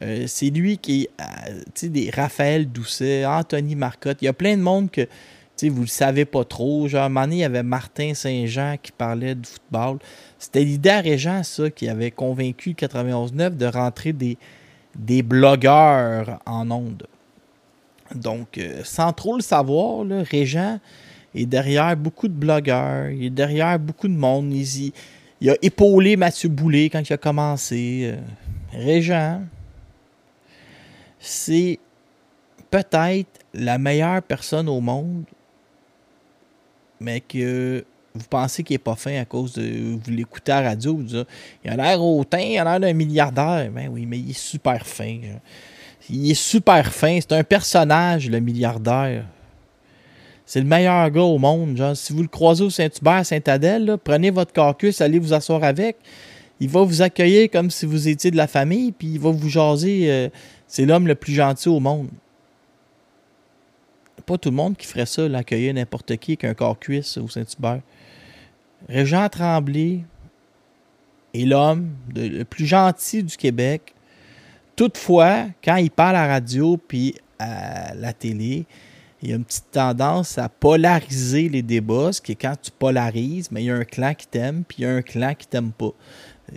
Euh, 0.03 0.25
c'est 0.27 0.51
lui 0.51 0.79
qui, 0.79 1.09
euh, 1.21 1.61
tu 1.75 1.91
Raphaël 2.15 2.71
Doucet, 2.71 3.25
Anthony 3.25 3.77
Marcotte. 3.77 4.19
Il 4.23 4.25
y 4.25 4.29
a 4.29 4.33
plein 4.33 4.57
de 4.57 4.63
monde 4.63 4.91
que, 4.91 5.03
tu 5.03 5.09
sais, 5.57 5.69
vous 5.69 5.83
le 5.83 5.87
savez 5.87 6.25
pas 6.25 6.45
trop. 6.45 6.89
Genre, 6.89 7.03
à 7.03 7.07
un 7.07 7.31
il 7.31 7.39
y 7.39 7.45
avait 7.45 7.63
Martin 7.63 8.15
Saint-Jean 8.15 8.77
qui 8.83 8.91
parlait 8.91 9.35
de 9.35 9.47
football. 9.47 9.99
C'était 10.43 10.65
l'idée 10.65 10.91
Régent, 10.91 11.45
ça, 11.45 11.71
qui 11.71 11.89
avait 11.89 12.11
convaincu 12.11 12.71
le 12.71 12.75
91-9 12.75 13.57
de 13.57 13.67
rentrer 13.67 14.13
des, 14.13 14.37
des 14.97 15.23
blogueurs 15.23 16.41
en 16.45 16.69
ondes. 16.69 17.07
Donc, 18.13 18.59
euh, 18.59 18.81
sans 18.83 19.13
trop 19.13 19.37
le 19.37 19.41
savoir, 19.41 20.05
là, 20.05 20.25
Régent 20.29 20.81
est 21.33 21.47
derrière 21.47 21.97
beaucoup 21.97 22.27
de 22.27 22.33
blogueurs, 22.33 23.09
il 23.11 23.27
est 23.27 23.31
derrière 23.31 23.79
beaucoup 23.79 24.09
de 24.09 24.17
monde. 24.17 24.53
Il 24.53 25.49
a 25.49 25.55
épaulé 25.63 26.17
Mathieu 26.17 26.49
Boulay 26.49 26.91
quand 26.91 27.09
il 27.09 27.13
a 27.13 27.19
commencé. 27.19 28.13
Euh, 28.13 28.17
Régent, 28.73 29.43
c'est 31.21 31.79
peut-être 32.69 33.47
la 33.55 33.79
meilleure 33.79 34.23
personne 34.23 34.69
au 34.69 34.81
monde, 34.81 35.23
mais 36.99 37.21
que 37.21 37.85
vous 38.15 38.27
pensez 38.29 38.63
qu'il 38.63 38.75
est 38.75 38.79
pas 38.79 38.95
fin 38.95 39.19
à 39.21 39.25
cause 39.25 39.55
de 39.55 39.95
vous 39.95 40.11
l'écoutez 40.11 40.53
à 40.53 40.61
la 40.61 40.71
radio, 40.71 40.97
vous 40.97 41.03
dites, 41.03 41.27
il 41.65 41.71
a 41.71 41.77
l'air 41.77 42.03
hautain, 42.03 42.41
il 42.41 42.59
a 42.59 42.65
l'air 42.65 42.81
d'un 42.81 42.93
milliardaire. 42.93 43.71
Ben 43.71 43.89
oui, 43.91 44.05
mais 44.07 44.19
il 44.19 44.31
est 44.31 44.39
super 44.39 44.87
fin. 44.87 45.19
Il 46.11 46.31
est 46.31 46.35
super 46.35 46.93
fin, 46.93 47.19
c'est 47.21 47.33
un 47.33 47.45
personnage, 47.45 48.29
le 48.29 48.41
milliardaire. 48.41 49.25
C'est 50.45 50.61
le 50.61 50.67
meilleur 50.67 51.11
gars 51.11 51.23
au 51.23 51.39
monde. 51.39 51.77
Genre, 51.77 51.97
si 51.97 52.13
vous 52.13 52.23
le 52.23 52.29
croisez 52.29 52.65
au 52.65 52.71
Saint-Hubert, 52.71 53.25
Saint-Adèle, 53.25 53.97
prenez 54.03 54.31
votre 54.31 54.53
carcus, 54.53 55.01
allez 55.01 55.19
vous 55.19 55.33
asseoir 55.33 55.65
avec. 55.65 55.97
Il 56.61 56.69
va 56.69 56.83
vous 56.83 57.01
accueillir 57.01 57.49
comme 57.51 57.71
si 57.71 57.87
vous 57.87 58.09
étiez 58.09 58.31
de 58.31 58.37
la 58.37 58.47
famille, 58.47 58.93
puis 58.93 59.09
il 59.13 59.21
va 59.21 59.31
vous 59.31 59.49
jaser. 59.49 60.11
euh, 60.11 60.29
c'est 60.67 60.85
l'homme 60.85 61.07
le 61.07 61.15
plus 61.15 61.33
gentil 61.33 61.69
au 61.69 61.81
monde. 61.81 62.09
Pas 64.27 64.39
tout 64.39 64.51
le 64.51 64.57
monde 64.57 64.77
qui 64.77 64.87
ferait 64.87 65.07
ça, 65.07 65.29
l'accueillir 65.29 65.75
n'importe 65.75 66.17
qui 66.17 66.33
avec 66.33 66.45
un 66.45 66.55
corps-cuisse 66.55 67.19
au 67.19 67.29
Saint-Hubert. 67.29 67.81
Régent 68.89 69.29
Tremblay 69.29 70.05
est 71.35 71.45
l'homme 71.45 71.91
le 72.15 72.43
plus 72.45 72.67
gentil 72.67 73.23
du 73.23 73.37
Québec. 73.37 73.95
Toutefois, 74.77 75.47
quand 75.63 75.77
il 75.77 75.91
parle 75.91 76.17
à 76.17 76.27
la 76.27 76.35
radio 76.35 76.77
puis 76.77 77.15
à 77.39 77.95
la 77.95 78.13
télé, 78.13 78.67
il 79.23 79.31
y 79.31 79.33
a 79.33 79.37
une 79.37 79.45
petite 79.45 79.71
tendance 79.71 80.37
à 80.39 80.49
polariser 80.49 81.49
les 81.49 81.63
débats, 81.63 82.13
ce 82.13 82.21
qui 82.21 82.33
est 82.33 82.37
quand 82.37 82.57
tu 82.61 82.71
polarises, 82.73 83.51
mais 83.53 83.63
il 83.63 83.67
y 83.67 83.71
a 83.71 83.77
un 83.77 83.85
clan 83.85 84.15
qui 84.15 84.27
t'aime 84.27 84.65
puis 84.67 84.79
il 84.81 84.83
y 84.83 84.87
a 84.87 84.91
un 84.91 85.03
clan 85.03 85.35
qui 85.35 85.47
t'aime 85.47 85.71
pas. 85.71 85.93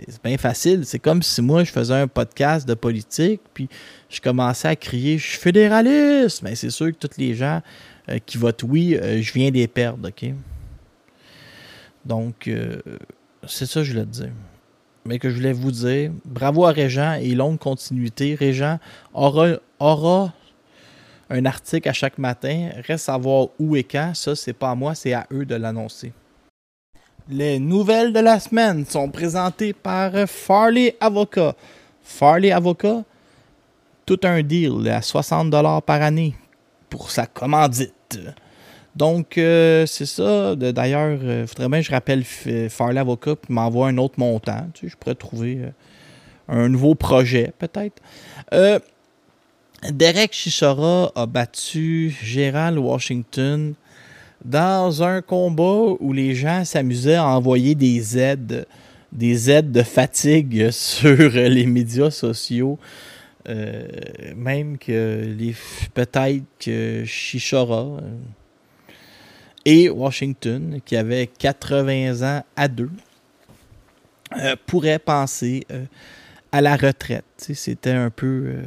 C'est 0.08 0.22
bien 0.22 0.36
facile. 0.36 0.84
C'est 0.84 0.98
comme 0.98 1.22
si 1.22 1.40
moi, 1.40 1.64
je 1.64 1.70
faisais 1.70 1.94
un 1.94 2.08
podcast 2.08 2.68
de 2.68 2.74
politique, 2.74 3.40
puis 3.54 3.68
je 4.10 4.20
commençais 4.20 4.68
à 4.68 4.76
crier 4.76 5.16
«Je 5.18 5.26
suis 5.26 5.38
fédéraliste!» 5.38 6.42
Mais 6.42 6.54
c'est 6.54 6.70
sûr 6.70 6.86
que 6.86 7.06
tous 7.06 7.16
les 7.18 7.34
gens 7.34 7.62
euh, 8.08 8.18
qui 8.24 8.36
votent 8.36 8.64
oui, 8.64 8.96
euh, 8.96 9.22
je 9.22 9.32
viens 9.32 9.50
des 9.50 9.68
perdre, 9.68 10.08
OK? 10.08 10.34
Donc, 12.06 12.46
euh, 12.46 12.80
c'est 13.46 13.66
ça 13.66 13.80
que 13.80 13.84
je 13.84 13.92
voulais 13.92 14.04
te 14.04 14.10
dire. 14.10 14.32
mais 15.04 15.18
que 15.18 15.28
je 15.28 15.36
voulais 15.36 15.52
vous 15.52 15.72
dire. 15.72 16.12
Bravo 16.24 16.64
à 16.64 16.72
Régent 16.72 17.14
et 17.14 17.34
longue 17.34 17.58
continuité. 17.58 18.34
Régent 18.34 18.78
aura, 19.12 19.56
aura 19.78 20.32
un 21.30 21.44
article 21.44 21.88
à 21.88 21.92
chaque 21.92 22.18
matin. 22.18 22.70
Reste 22.86 23.08
à 23.08 23.16
voir 23.16 23.48
où 23.58 23.76
et 23.76 23.84
quand. 23.84 24.12
Ça, 24.14 24.36
c'est 24.36 24.52
pas 24.52 24.70
à 24.70 24.74
moi, 24.74 24.94
c'est 24.94 25.12
à 25.12 25.26
eux 25.32 25.44
de 25.44 25.54
l'annoncer. 25.56 26.12
Les 27.28 27.58
nouvelles 27.58 28.12
de 28.12 28.20
la 28.20 28.38
semaine 28.38 28.86
sont 28.86 29.10
présentées 29.10 29.72
par 29.72 30.12
Farley 30.28 30.96
Avocat. 31.00 31.54
Farley 32.02 32.52
Avocat, 32.52 33.02
tout 34.04 34.20
un 34.22 34.42
deal 34.42 34.88
à 34.88 35.00
60$ 35.00 35.82
par 35.82 36.02
année 36.02 36.36
pour 36.88 37.10
sa 37.10 37.26
commandite. 37.26 38.20
Donc, 38.96 39.36
euh, 39.36 39.84
c'est 39.86 40.06
ça. 40.06 40.56
D'ailleurs, 40.56 41.18
il 41.22 41.46
faudrait 41.46 41.68
bien 41.68 41.80
que 41.80 41.86
je 41.86 41.90
rappelle 41.90 42.22
F- 42.22 42.68
Farley 42.70 42.98
Avocat 42.98 43.32
et 43.32 43.52
m'envoie 43.52 43.88
un 43.88 43.98
autre 43.98 44.14
montant. 44.18 44.66
Tu 44.72 44.88
je 44.88 44.96
pourrais 44.96 45.14
trouver 45.14 45.58
euh, 45.60 45.70
un 46.48 46.68
nouveau 46.70 46.94
projet, 46.94 47.52
peut-être. 47.58 48.00
Euh, 48.54 48.78
Derek 49.90 50.32
Chisora 50.32 51.12
a 51.14 51.26
battu 51.26 52.16
Gérald 52.22 52.78
Washington 52.78 53.74
dans 54.44 55.02
un 55.02 55.20
combat 55.20 55.94
où 56.00 56.12
les 56.14 56.34
gens 56.34 56.64
s'amusaient 56.64 57.16
à 57.16 57.26
envoyer 57.26 57.74
des 57.74 58.16
aides, 58.18 58.66
des 59.12 59.50
aides 59.50 59.72
de 59.72 59.82
fatigue 59.82 60.70
sur 60.72 61.30
les 61.32 61.66
médias 61.66 62.10
sociaux. 62.10 62.78
Euh, 63.48 63.86
même 64.34 64.78
que 64.78 65.36
peut-être 65.94 66.42
que 66.58 67.04
Chisora 67.04 67.82
euh, 67.82 68.00
et 69.66 69.90
Washington, 69.90 70.80
qui 70.84 70.96
avait 70.96 71.26
80 71.26 72.22
ans 72.22 72.44
à 72.54 72.68
deux, 72.68 72.90
euh, 74.38 74.54
pourraient 74.64 75.00
penser 75.00 75.66
euh, 75.72 75.84
à 76.52 76.60
la 76.60 76.76
retraite. 76.76 77.24
C'était 77.36 77.90
un 77.90 78.10
peu, 78.10 78.44
euh, 78.46 78.62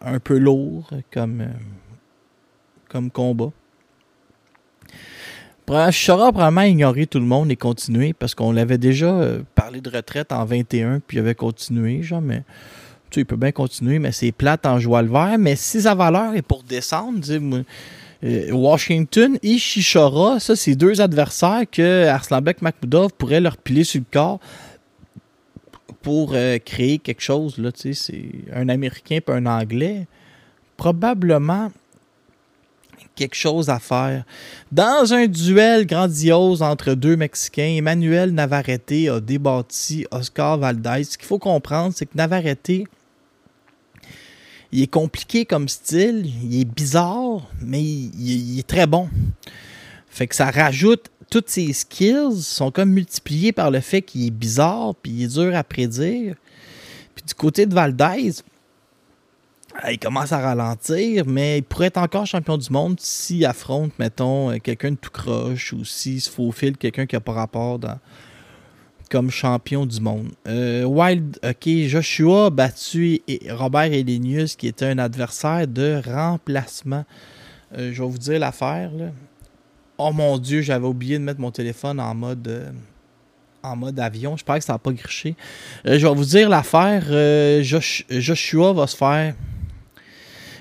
un 0.00 0.18
peu 0.18 0.36
lourd 0.36 0.90
comme, 1.12 1.46
comme 2.88 3.10
combat. 3.10 3.52
A 5.72 5.92
probablement 5.92 6.62
ignoré 6.62 7.06
tout 7.06 7.20
le 7.20 7.26
monde 7.26 7.52
et 7.52 7.56
continué 7.56 8.12
parce 8.12 8.34
qu'on 8.34 8.50
l'avait 8.50 8.78
déjà 8.78 9.38
parlé 9.54 9.80
de 9.80 9.88
retraite 9.88 10.32
en 10.32 10.44
21 10.44 10.98
puis 10.98 11.18
il 11.18 11.20
avait 11.20 11.36
continué, 11.36 12.02
genre, 12.02 12.20
mais 12.20 12.42
tu 13.08 13.14
sais, 13.14 13.20
il 13.20 13.24
peut 13.24 13.36
bien 13.36 13.52
continuer, 13.52 14.00
mais 14.00 14.10
c'est 14.10 14.32
plate 14.32 14.66
en 14.66 14.80
joie 14.80 15.02
le 15.02 15.08
vert. 15.08 15.36
Mais 15.38 15.54
si 15.54 15.82
sa 15.82 15.94
valeur 15.94 16.34
est 16.34 16.42
pour 16.42 16.64
descendre, 16.64 17.20
tu 17.20 17.26
sais, 17.26 17.38
moi, 17.38 17.60
Washington 18.22 19.38
et 19.42 19.56
Chichora, 19.56 20.40
ça, 20.40 20.54
c'est 20.54 20.74
deux 20.74 21.00
adversaires 21.00 21.62
que 21.70 22.06
Arslanbek 22.06 22.60
Makhmoudov 22.60 23.12
pourrait 23.16 23.40
leur 23.40 23.56
piler 23.56 23.84
sur 23.84 24.00
le 24.00 24.06
corps 24.10 24.40
pour 26.02 26.32
euh, 26.34 26.58
créer 26.58 26.98
quelque 26.98 27.22
chose. 27.22 27.58
Là, 27.58 27.70
c'est 27.74 28.30
un 28.54 28.68
Américain 28.68 29.20
et 29.26 29.30
un 29.30 29.46
Anglais. 29.46 30.06
Probablement 30.76 31.70
quelque 33.14 33.34
chose 33.34 33.68
à 33.68 33.78
faire. 33.78 34.24
Dans 34.72 35.12
un 35.12 35.26
duel 35.26 35.86
grandiose 35.86 36.62
entre 36.62 36.94
deux 36.94 37.16
Mexicains, 37.16 37.76
Emmanuel 37.76 38.32
Navarrete 38.32 39.08
a 39.10 39.20
débattu 39.20 40.06
Oscar 40.10 40.58
Valdez. 40.58 41.04
Ce 41.04 41.18
qu'il 41.18 41.26
faut 41.26 41.38
comprendre, 41.38 41.92
c'est 41.94 42.06
que 42.06 42.16
Navarrete, 42.16 42.84
il 44.72 44.82
est 44.82 44.90
compliqué 44.90 45.44
comme 45.44 45.68
style, 45.68 46.30
il 46.44 46.60
est 46.60 46.64
bizarre, 46.64 47.48
mais 47.60 47.82
il, 47.82 48.58
est 48.58 48.66
très 48.66 48.86
bon. 48.86 49.08
Fait 50.08 50.26
que 50.26 50.34
ça 50.34 50.50
rajoute 50.50 51.10
toutes 51.30 51.48
ses 51.48 51.72
skills 51.72 52.42
sont 52.42 52.72
comme 52.72 52.90
multipliés 52.90 53.52
par 53.52 53.70
le 53.70 53.78
fait 53.80 54.02
qu'il 54.02 54.26
est 54.26 54.32
bizarre 54.32 54.96
puis 54.96 55.12
il 55.12 55.22
est 55.24 55.34
dur 55.34 55.54
à 55.54 55.62
prédire. 55.62 56.34
Puis 57.14 57.24
du 57.26 57.34
côté 57.34 57.66
de 57.66 57.74
Valdez, 57.74 58.32
il 59.88 59.98
commence 59.98 60.32
à 60.32 60.40
ralentir, 60.40 61.24
mais 61.26 61.58
il 61.58 61.62
pourrait 61.62 61.86
être 61.86 61.98
encore 61.98 62.26
champion 62.26 62.58
du 62.58 62.70
monde 62.70 62.98
s'il 63.00 63.44
affronte, 63.46 63.96
mettons, 63.98 64.58
quelqu'un 64.58 64.92
de 64.92 64.96
tout 64.96 65.10
croche 65.10 65.72
ou 65.72 65.84
s'il 65.84 66.20
se 66.20 66.28
faufile 66.30 66.76
quelqu'un 66.76 67.06
qui 67.06 67.14
n'a 67.14 67.20
pas 67.20 67.32
rapport 67.32 67.78
dans- 67.78 67.98
comme 69.10 69.30
champion 69.30 69.84
du 69.86 70.00
monde. 70.00 70.28
Euh, 70.46 70.84
Wild, 70.84 71.38
ok, 71.44 71.68
Joshua 71.88 72.48
battu 72.50 73.20
et- 73.28 73.50
Robert 73.50 73.92
Elenius, 73.92 74.56
qui 74.56 74.68
était 74.68 74.86
un 74.86 74.98
adversaire 74.98 75.66
de 75.66 76.00
remplacement. 76.06 77.04
Euh, 77.76 77.90
je 77.92 78.02
vais 78.02 78.08
vous 78.08 78.18
dire 78.18 78.38
l'affaire. 78.38 78.90
Oh 79.98 80.12
mon 80.12 80.38
dieu, 80.38 80.62
j'avais 80.62 80.86
oublié 80.86 81.18
de 81.18 81.24
mettre 81.24 81.40
mon 81.40 81.50
téléphone 81.50 82.00
en 82.00 82.14
mode 82.14 82.48
euh, 82.48 82.70
en 83.62 83.76
mode 83.76 83.98
avion. 84.00 84.36
J'espère 84.36 84.58
que 84.58 84.64
ça 84.64 84.72
n'a 84.74 84.78
pas 84.78 84.92
griché. 84.92 85.36
Euh, 85.86 85.98
je 85.98 86.06
vais 86.06 86.14
vous 86.14 86.24
dire 86.24 86.48
l'affaire. 86.48 87.02
Josh- 87.62 88.04
Joshua 88.08 88.72
va 88.72 88.86
se 88.86 88.96
faire 88.96 89.34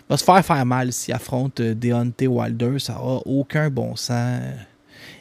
va 0.09 0.17
se 0.17 0.23
faire 0.23 0.43
faire 0.43 0.65
mal 0.65 0.91
s'il 0.91 1.13
affronte 1.13 1.61
Deontay 1.61 2.27
Wilder. 2.27 2.79
Ça 2.79 2.93
n'a 2.93 2.99
aucun 3.25 3.69
bon 3.69 3.95
sens. 3.95 4.41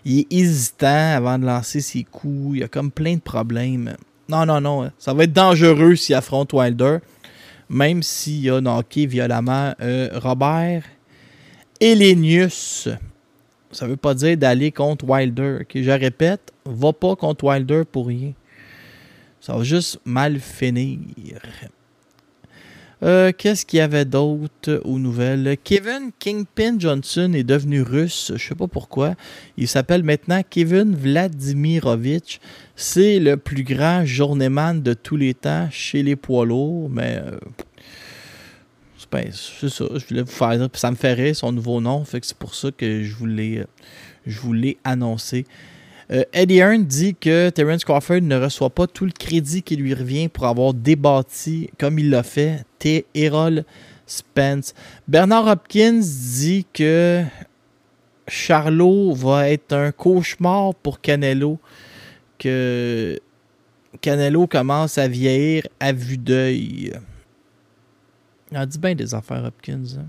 Il 0.09 0.21
est 0.21 0.27
hésitant 0.31 1.17
avant 1.17 1.39
de 1.39 1.45
lancer 1.45 1.83
ses 1.83 2.03
coups. 2.03 2.57
Il 2.57 2.61
y 2.61 2.63
a 2.63 2.69
comme 2.69 2.91
plein 2.91 3.17
de 3.17 3.21
problèmes. 3.21 3.95
Non, 4.27 4.47
non, 4.47 4.59
non. 4.59 4.91
Ça 4.99 5.13
va 5.13 5.25
être 5.25 5.35
dangereux 5.35 5.97
s'il 5.97 6.15
affronte 6.15 6.55
Wilder. 6.55 6.99
Même 7.69 8.03
s'il 8.03 8.51
a 8.51 8.63
knocké 8.63 9.05
violemment 9.05 9.75
euh, 9.83 10.09
Robert 10.15 10.83
Elenius. 11.79 12.89
Ça 13.71 13.87
veut 13.87 13.99
pas 13.99 14.15
dire 14.15 14.39
d'aller 14.39 14.73
contre 14.73 15.05
Wilder. 15.07 15.59
Je 15.75 15.91
répète, 15.91 16.55
va 16.65 16.95
pas 16.95 17.15
contre 17.15 17.45
Wilder 17.45 17.83
pour 17.91 18.07
rien. 18.07 18.33
Ça 19.43 19.59
va 19.59 19.63
juste 19.63 20.01
mal 20.07 20.41
finir. 20.41 21.01
Euh, 23.03 23.33
Qu'est-ce 23.37 23.65
qu'il 23.65 23.79
y 23.79 23.81
avait 23.81 24.05
d'autre 24.05 24.81
aux 24.85 24.99
nouvelles? 24.99 25.57
Kevin 25.63 26.11
Kingpin 26.19 26.79
Johnson 26.79 27.33
est 27.33 27.45
devenu 27.45 27.83
russe. 27.83 28.33
Je 28.35 28.49
sais 28.49 28.55
pas 28.55 28.67
pourquoi. 28.67 29.15
Il 29.57 29.69
s'appelle 29.69 30.03
maintenant 30.03 30.43
Kevin 30.49 30.97
Vladimirovich. 30.97 32.41
C'est 32.75 33.21
le 33.21 33.37
plus 33.37 33.63
grand 33.63 34.05
journeyman 34.05 34.83
de 34.83 34.95
tous 34.95 35.17
les 35.17 35.35
temps 35.35 35.69
chez 35.71 36.03
les 36.03 36.17
poids 36.17 36.45
lourds, 36.45 36.91
mais 36.91 37.21
euh, 37.25 37.39
c'est 39.33 39.69
ça. 39.69 39.85
Je 39.95 40.07
voulais 40.07 40.23
vous 40.23 40.31
faire 40.31 40.69
ça 40.75 40.91
me 40.91 41.15
rire 41.15 41.37
son 41.37 41.53
nouveau 41.53 41.81
nom. 41.81 42.05
Fait 42.05 42.21
que 42.21 42.27
c'est 42.27 42.37
pour 42.37 42.55
ça 42.55 42.71
que 42.71 43.03
je 43.03 43.15
voulais, 43.15 43.65
je 44.27 44.41
voulais 44.41 44.77
annoncer. 44.85 45.47
Euh, 46.11 46.25
Eddie 46.33 46.59
Hearn 46.59 46.85
dit 46.85 47.15
que 47.15 47.51
Terence 47.51 47.85
Crawford 47.85 48.23
ne 48.23 48.37
reçoit 48.37 48.71
pas 48.71 48.87
tout 48.87 49.05
le 49.05 49.11
crédit 49.13 49.63
qui 49.63 49.77
lui 49.77 49.93
revient 49.93 50.29
pour 50.29 50.47
avoir 50.47 50.73
débattu, 50.73 51.69
comme 51.79 51.99
il 51.99 52.09
l'a 52.09 52.23
fait, 52.23 52.65
T. 52.79 53.05
Errol 53.15 53.65
Spence. 54.07 54.75
Bernard 55.07 55.47
Hopkins 55.47 56.01
dit 56.01 56.67
que 56.73 57.23
Charlot 58.27 59.13
va 59.13 59.51
être 59.51 59.75
un 59.75 59.93
cauchemar 59.93 60.75
pour 60.75 61.01
Canelo, 61.03 61.59
que 62.39 63.21
Canelo 64.01 64.47
commence 64.47 64.97
à 64.97 65.09
vieillir 65.09 65.65
à 65.79 65.93
vue 65.93 66.19
d'œil. 66.19 66.95
Il 68.51 68.67
dit 68.67 68.79
bien 68.79 68.95
des 68.95 69.15
affaires, 69.15 69.45
Hopkins. 69.45 69.99
hein. 69.99 70.07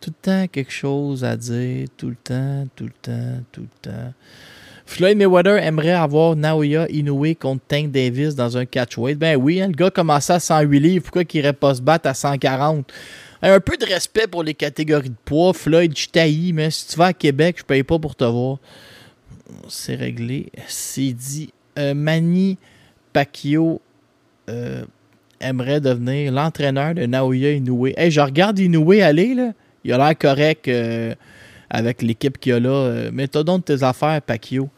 Tout 0.00 0.10
le 0.10 0.22
temps 0.22 0.46
quelque 0.48 0.72
chose 0.72 1.24
à 1.24 1.34
dire, 1.36 1.88
tout 1.96 2.10
le 2.10 2.16
temps, 2.16 2.68
tout 2.76 2.84
le 2.84 2.92
temps, 3.00 3.42
tout 3.50 3.62
le 3.62 3.90
temps. 3.90 4.12
Floyd 4.86 5.18
Mayweather 5.18 5.58
aimerait 5.58 5.90
avoir 5.90 6.36
Naoya 6.36 6.88
Inoue 6.88 7.34
contre 7.38 7.62
Tank 7.66 7.90
Davis 7.90 8.34
dans 8.34 8.56
un 8.56 8.64
catchweight. 8.64 9.18
Ben 9.18 9.36
oui, 9.36 9.60
hein, 9.60 9.66
le 9.66 9.74
gars 9.74 9.90
commençait 9.90 10.34
à 10.34 10.40
108 10.40 10.80
livres, 10.80 11.02
pourquoi 11.02 11.24
qu'il 11.24 11.40
irait 11.40 11.52
pas 11.52 11.74
se 11.74 11.82
battre 11.82 12.08
à 12.08 12.14
140? 12.14 12.90
Un 13.42 13.60
peu 13.60 13.76
de 13.76 13.84
respect 13.84 14.26
pour 14.26 14.42
les 14.42 14.54
catégories 14.54 15.10
de 15.10 15.16
poids. 15.24 15.52
Floyd, 15.52 15.92
je 15.96 16.08
t'haïs, 16.08 16.52
mais 16.52 16.70
si 16.70 16.88
tu 16.88 16.96
vas 16.96 17.06
à 17.06 17.12
Québec, 17.12 17.56
je 17.58 17.64
paye 17.64 17.82
pas 17.82 17.98
pour 17.98 18.14
te 18.14 18.24
voir. 18.24 18.58
C'est 19.68 19.96
réglé. 19.96 20.46
C'est 20.66 21.12
dit. 21.12 21.52
Euh, 21.78 21.92
Manny 21.92 22.56
Pacquiao 23.12 23.82
euh, 24.48 24.84
aimerait 25.40 25.80
devenir 25.80 26.32
l'entraîneur 26.32 26.94
de 26.94 27.04
Naoya 27.04 27.52
Inoue. 27.52 27.88
Hey, 27.88 28.10
je 28.10 28.20
regarde 28.20 28.58
Inoue 28.58 28.92
aller, 28.92 29.34
là. 29.34 29.52
Il 29.84 29.92
a 29.92 29.98
l'air 29.98 30.18
correct 30.18 30.66
euh, 30.68 31.14
avec 31.70 32.02
l'équipe 32.02 32.38
qu'il 32.38 32.54
a 32.54 32.60
là. 32.60 32.70
Euh, 32.70 33.10
mais 33.12 33.28
t'as 33.28 33.42
donc 33.42 33.64
tes 33.64 33.82
affaires, 33.82 34.20
Pacquiao. 34.22 34.68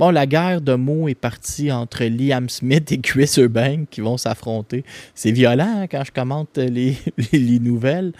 Bon, 0.00 0.08
la 0.08 0.24
guerre 0.26 0.62
de 0.62 0.72
mots 0.76 1.08
est 1.10 1.14
partie 1.14 1.70
entre 1.70 2.04
Liam 2.04 2.48
Smith 2.48 2.90
et 2.90 3.00
Chris 3.02 3.34
Eubank 3.36 3.86
qui 3.90 4.00
vont 4.00 4.16
s'affronter. 4.16 4.82
C'est 5.14 5.30
violent 5.30 5.80
hein, 5.82 5.86
quand 5.88 6.02
je 6.06 6.10
commente 6.10 6.56
les, 6.56 6.96
les- 7.32 7.38
les 7.38 7.58
nouvelles. 7.58 8.14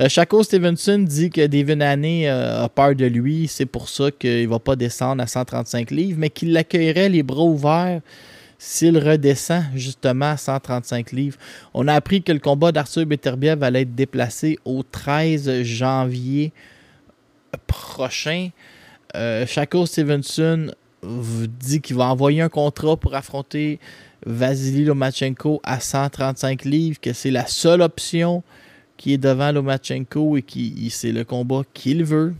Euh, 0.00 0.08
Shaco 0.08 0.42
Stevenson 0.42 1.00
dit 1.06 1.28
que 1.28 1.46
Devin 1.46 1.82
Haney 1.82 2.26
euh, 2.30 2.64
a 2.64 2.70
peur 2.70 2.94
de 2.94 3.04
lui. 3.04 3.46
C'est 3.46 3.66
pour 3.66 3.90
ça 3.90 4.10
qu'il 4.10 4.44
ne 4.44 4.48
va 4.48 4.58
pas 4.58 4.74
descendre 4.74 5.22
à 5.22 5.26
135 5.26 5.90
livres, 5.90 6.16
mais 6.18 6.30
qu'il 6.30 6.50
l'accueillerait 6.54 7.10
les 7.10 7.22
bras 7.22 7.44
ouverts 7.44 8.00
s'il 8.56 8.96
redescend 8.96 9.64
justement 9.74 10.30
à 10.30 10.38
135 10.38 11.12
livres. 11.12 11.36
On 11.74 11.88
a 11.88 11.92
appris 11.92 12.22
que 12.22 12.32
le 12.32 12.38
combat 12.38 12.72
d'Arthur 12.72 13.04
Beterbiev 13.04 13.62
allait 13.62 13.82
être 13.82 13.94
déplacé 13.94 14.58
au 14.64 14.82
13 14.82 15.62
janvier 15.62 16.54
prochain. 17.66 18.48
Euh, 19.14 19.44
Shaco 19.46 19.84
Stevenson 19.84 20.70
dit 21.08 21.80
qu'il 21.80 21.96
va 21.96 22.06
envoyer 22.06 22.42
un 22.42 22.48
contrat 22.48 22.96
pour 22.96 23.14
affronter 23.14 23.78
Vasily 24.26 24.84
Lomachenko 24.84 25.60
à 25.62 25.80
135 25.80 26.64
livres, 26.64 27.00
que 27.00 27.12
c'est 27.12 27.30
la 27.30 27.46
seule 27.46 27.82
option 27.82 28.42
qui 28.96 29.14
est 29.14 29.18
devant 29.18 29.52
Lomachenko 29.52 30.36
et 30.36 30.42
qui 30.42 30.90
c'est 30.90 31.12
le 31.12 31.24
combat 31.24 31.62
qu'il 31.72 32.04
veut. 32.04 32.34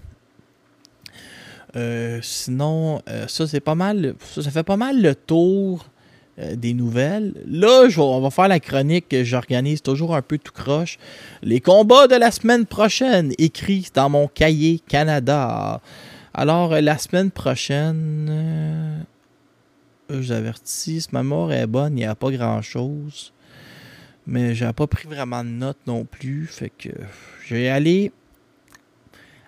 Euh, 1.77 2.19
sinon, 2.23 3.03
euh, 3.09 3.27
ça 3.29 3.47
c'est 3.47 3.61
pas 3.61 3.75
mal. 3.75 4.15
Ça, 4.21 4.51
fait 4.51 4.63
pas 4.63 4.77
mal 4.77 5.01
le 5.01 5.15
tour 5.15 5.87
euh, 6.39 6.57
des 6.57 6.73
nouvelles. 6.73 7.35
Là, 7.47 7.89
on 7.99 8.21
va 8.21 8.31
faire 8.31 8.49
la 8.49 8.59
chronique 8.59 9.09
que 9.09 9.23
j'organise 9.23 9.83
toujours 9.83 10.17
un 10.17 10.23
peu 10.23 10.39
tout 10.39 10.53
croche. 10.53 10.99
Les 11.43 11.61
combats 11.61 12.07
de 12.07 12.17
la 12.17 12.31
semaine 12.31 12.67
prochaine, 12.67 13.33
écrits 13.39 13.89
dans 13.95 14.09
mon 14.09 14.29
cahier 14.29 14.81
Canada. 14.89 15.81
Alors, 16.41 16.81
la 16.81 16.99
semaine 16.99 17.33
prochaine, 17.33 19.05
je 20.09 20.15
vous 20.15 20.31
avertis, 20.31 21.05
ma 21.11 21.25
mémoire 21.25 21.51
est 21.51 21.67
bonne, 21.67 21.95
il 21.95 22.03
n'y 22.03 22.05
a 22.05 22.15
pas 22.15 22.31
grand 22.31 22.63
chose. 22.63 23.33
Mais 24.25 24.55
j'ai 24.55 24.73
pas 24.73 24.87
pris 24.87 25.09
vraiment 25.09 25.43
de 25.43 25.49
notes 25.49 25.85
non 25.89 26.05
plus. 26.05 26.47
Fait 26.47 26.71
que 26.71 26.91
je 27.45 27.57
vais 27.57 27.69
aller 27.69 28.13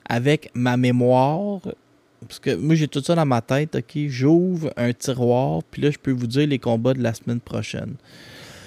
avec 0.09 0.51
ma 0.55 0.77
mémoire 0.77 1.61
parce 2.23 2.41
que 2.41 2.57
moi, 2.57 2.75
j'ai 2.75 2.89
tout 2.89 3.05
ça 3.05 3.15
dans 3.15 3.25
ma 3.25 3.41
tête, 3.41 3.77
OK? 3.77 3.97
J'ouvre 4.09 4.73
un 4.77 4.93
tiroir, 4.93 5.63
puis 5.71 5.83
là, 5.83 5.93
je 5.93 5.99
peux 5.99 6.11
vous 6.11 6.27
dire 6.27 6.49
les 6.49 6.59
combats 6.59 6.95
de 6.95 7.03
la 7.05 7.15
semaine 7.15 7.41
prochaine. 7.41 7.95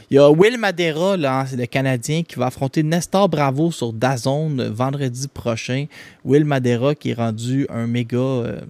Il 0.09 0.15
y 0.15 0.19
a 0.19 0.29
Will 0.29 0.57
Madera, 0.57 1.15
là, 1.17 1.45
le 1.55 1.65
Canadien, 1.65 2.23
qui 2.23 2.35
va 2.35 2.47
affronter 2.47 2.83
Nestor 2.83 3.29
Bravo 3.29 3.71
sur 3.71 3.93
Dazone 3.93 4.67
vendredi 4.67 5.27
prochain. 5.27 5.85
Will 6.25 6.45
Madera 6.45 6.93
qui 6.93 7.11
est 7.11 7.13
rendu 7.13 7.65
un 7.69 7.87
méga, 7.87 8.17
euh, 8.17 8.61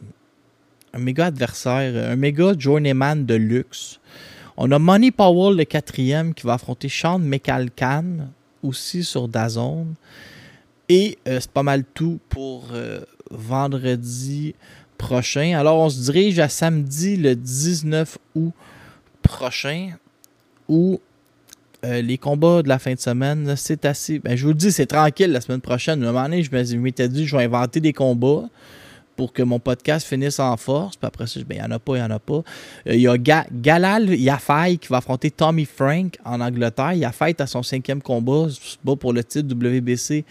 un 0.93 0.99
méga 0.99 1.27
adversaire, 1.27 2.11
un 2.11 2.15
méga 2.15 2.53
journeyman 2.57 3.25
de 3.25 3.35
luxe. 3.35 3.99
On 4.57 4.71
a 4.71 4.77
Money 4.77 5.11
Powell, 5.11 5.57
le 5.57 5.65
quatrième, 5.65 6.33
qui 6.33 6.45
va 6.45 6.53
affronter 6.53 6.87
Sean 6.87 7.19
McAlcan, 7.19 8.27
aussi 8.61 9.03
sur 9.03 9.27
Dazone. 9.27 9.95
Et 10.87 11.17
euh, 11.27 11.39
c'est 11.39 11.51
pas 11.51 11.63
mal 11.63 11.83
tout 11.93 12.19
pour 12.29 12.67
euh, 12.73 13.01
vendredi 13.31 14.53
prochain. 14.99 15.57
Alors, 15.57 15.79
on 15.79 15.89
se 15.89 15.99
dirige 15.99 16.37
à 16.37 16.47
samedi 16.47 17.17
le 17.17 17.35
19 17.35 18.19
août 18.35 18.53
prochain 19.23 19.93
euh, 21.85 22.01
les 22.01 22.17
combats 22.17 22.61
de 22.61 22.69
la 22.69 22.79
fin 22.79 22.93
de 22.93 22.99
semaine, 22.99 23.55
c'est 23.57 23.85
assez. 23.85 24.19
Ben, 24.19 24.37
je 24.37 24.43
vous 24.43 24.51
le 24.51 24.57
dis, 24.57 24.71
c'est 24.71 24.85
tranquille 24.85 25.31
la 25.31 25.41
semaine 25.41 25.61
prochaine. 25.61 26.03
À 26.03 26.09
un 26.09 26.11
moment 26.11 26.23
donné, 26.23 26.43
je 26.43 26.77
m'étais 26.77 27.09
dit, 27.09 27.27
je 27.27 27.35
vais 27.35 27.43
inventer 27.43 27.79
des 27.79 27.93
combats 27.93 28.45
pour 29.15 29.33
que 29.33 29.43
mon 29.43 29.59
podcast 29.59 30.07
finisse 30.07 30.39
en 30.39 30.55
force. 30.57 30.95
Puis 30.95 31.05
après 31.05 31.27
ça, 31.27 31.39
ben, 31.41 31.57
il 31.57 31.59
n'y 31.59 31.65
en 31.65 31.71
a 31.71 31.79
pas, 31.79 31.95
il 31.95 31.99
n'y 31.99 32.05
en 32.05 32.11
a 32.11 32.19
pas. 32.19 32.43
Euh, 32.87 32.95
il 32.95 33.01
y 33.01 33.07
a 33.07 33.17
Galal 33.17 34.15
Yafai 34.15 34.77
qui 34.77 34.87
va 34.87 34.97
affronter 34.97 35.29
Tommy 35.29 35.65
Frank 35.65 36.17
en 36.23 36.39
Angleterre. 36.41 36.93
Yafai 36.93 37.35
à 37.39 37.47
son 37.47 37.63
cinquième 37.63 38.01
combat, 38.01 38.47
pour 38.99 39.13
le 39.13 39.23
titre 39.23 39.53
WBC 39.53 40.25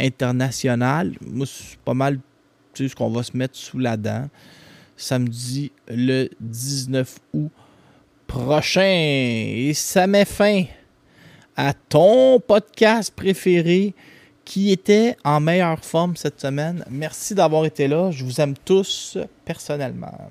international. 0.00 1.12
Moi, 1.24 1.46
c'est 1.46 1.78
pas 1.78 1.94
mal 1.94 2.18
ce 2.74 2.94
qu'on 2.94 3.10
va 3.10 3.22
se 3.22 3.34
mettre 3.36 3.56
sous 3.56 3.78
la 3.78 3.96
dent 3.96 4.28
samedi 4.96 5.72
le 5.88 6.28
19 6.40 7.18
août 7.32 7.50
prochain. 8.26 8.82
Et 8.82 9.72
ça 9.74 10.06
met 10.06 10.24
fin 10.24 10.64
à 11.56 11.72
ton 11.72 12.40
podcast 12.40 13.12
préféré 13.14 13.94
qui 14.44 14.70
était 14.70 15.16
en 15.24 15.40
meilleure 15.40 15.84
forme 15.84 16.16
cette 16.16 16.40
semaine. 16.40 16.84
Merci 16.88 17.34
d'avoir 17.34 17.64
été 17.64 17.88
là. 17.88 18.10
Je 18.10 18.24
vous 18.24 18.40
aime 18.40 18.54
tous 18.64 19.18
personnellement. 19.44 20.30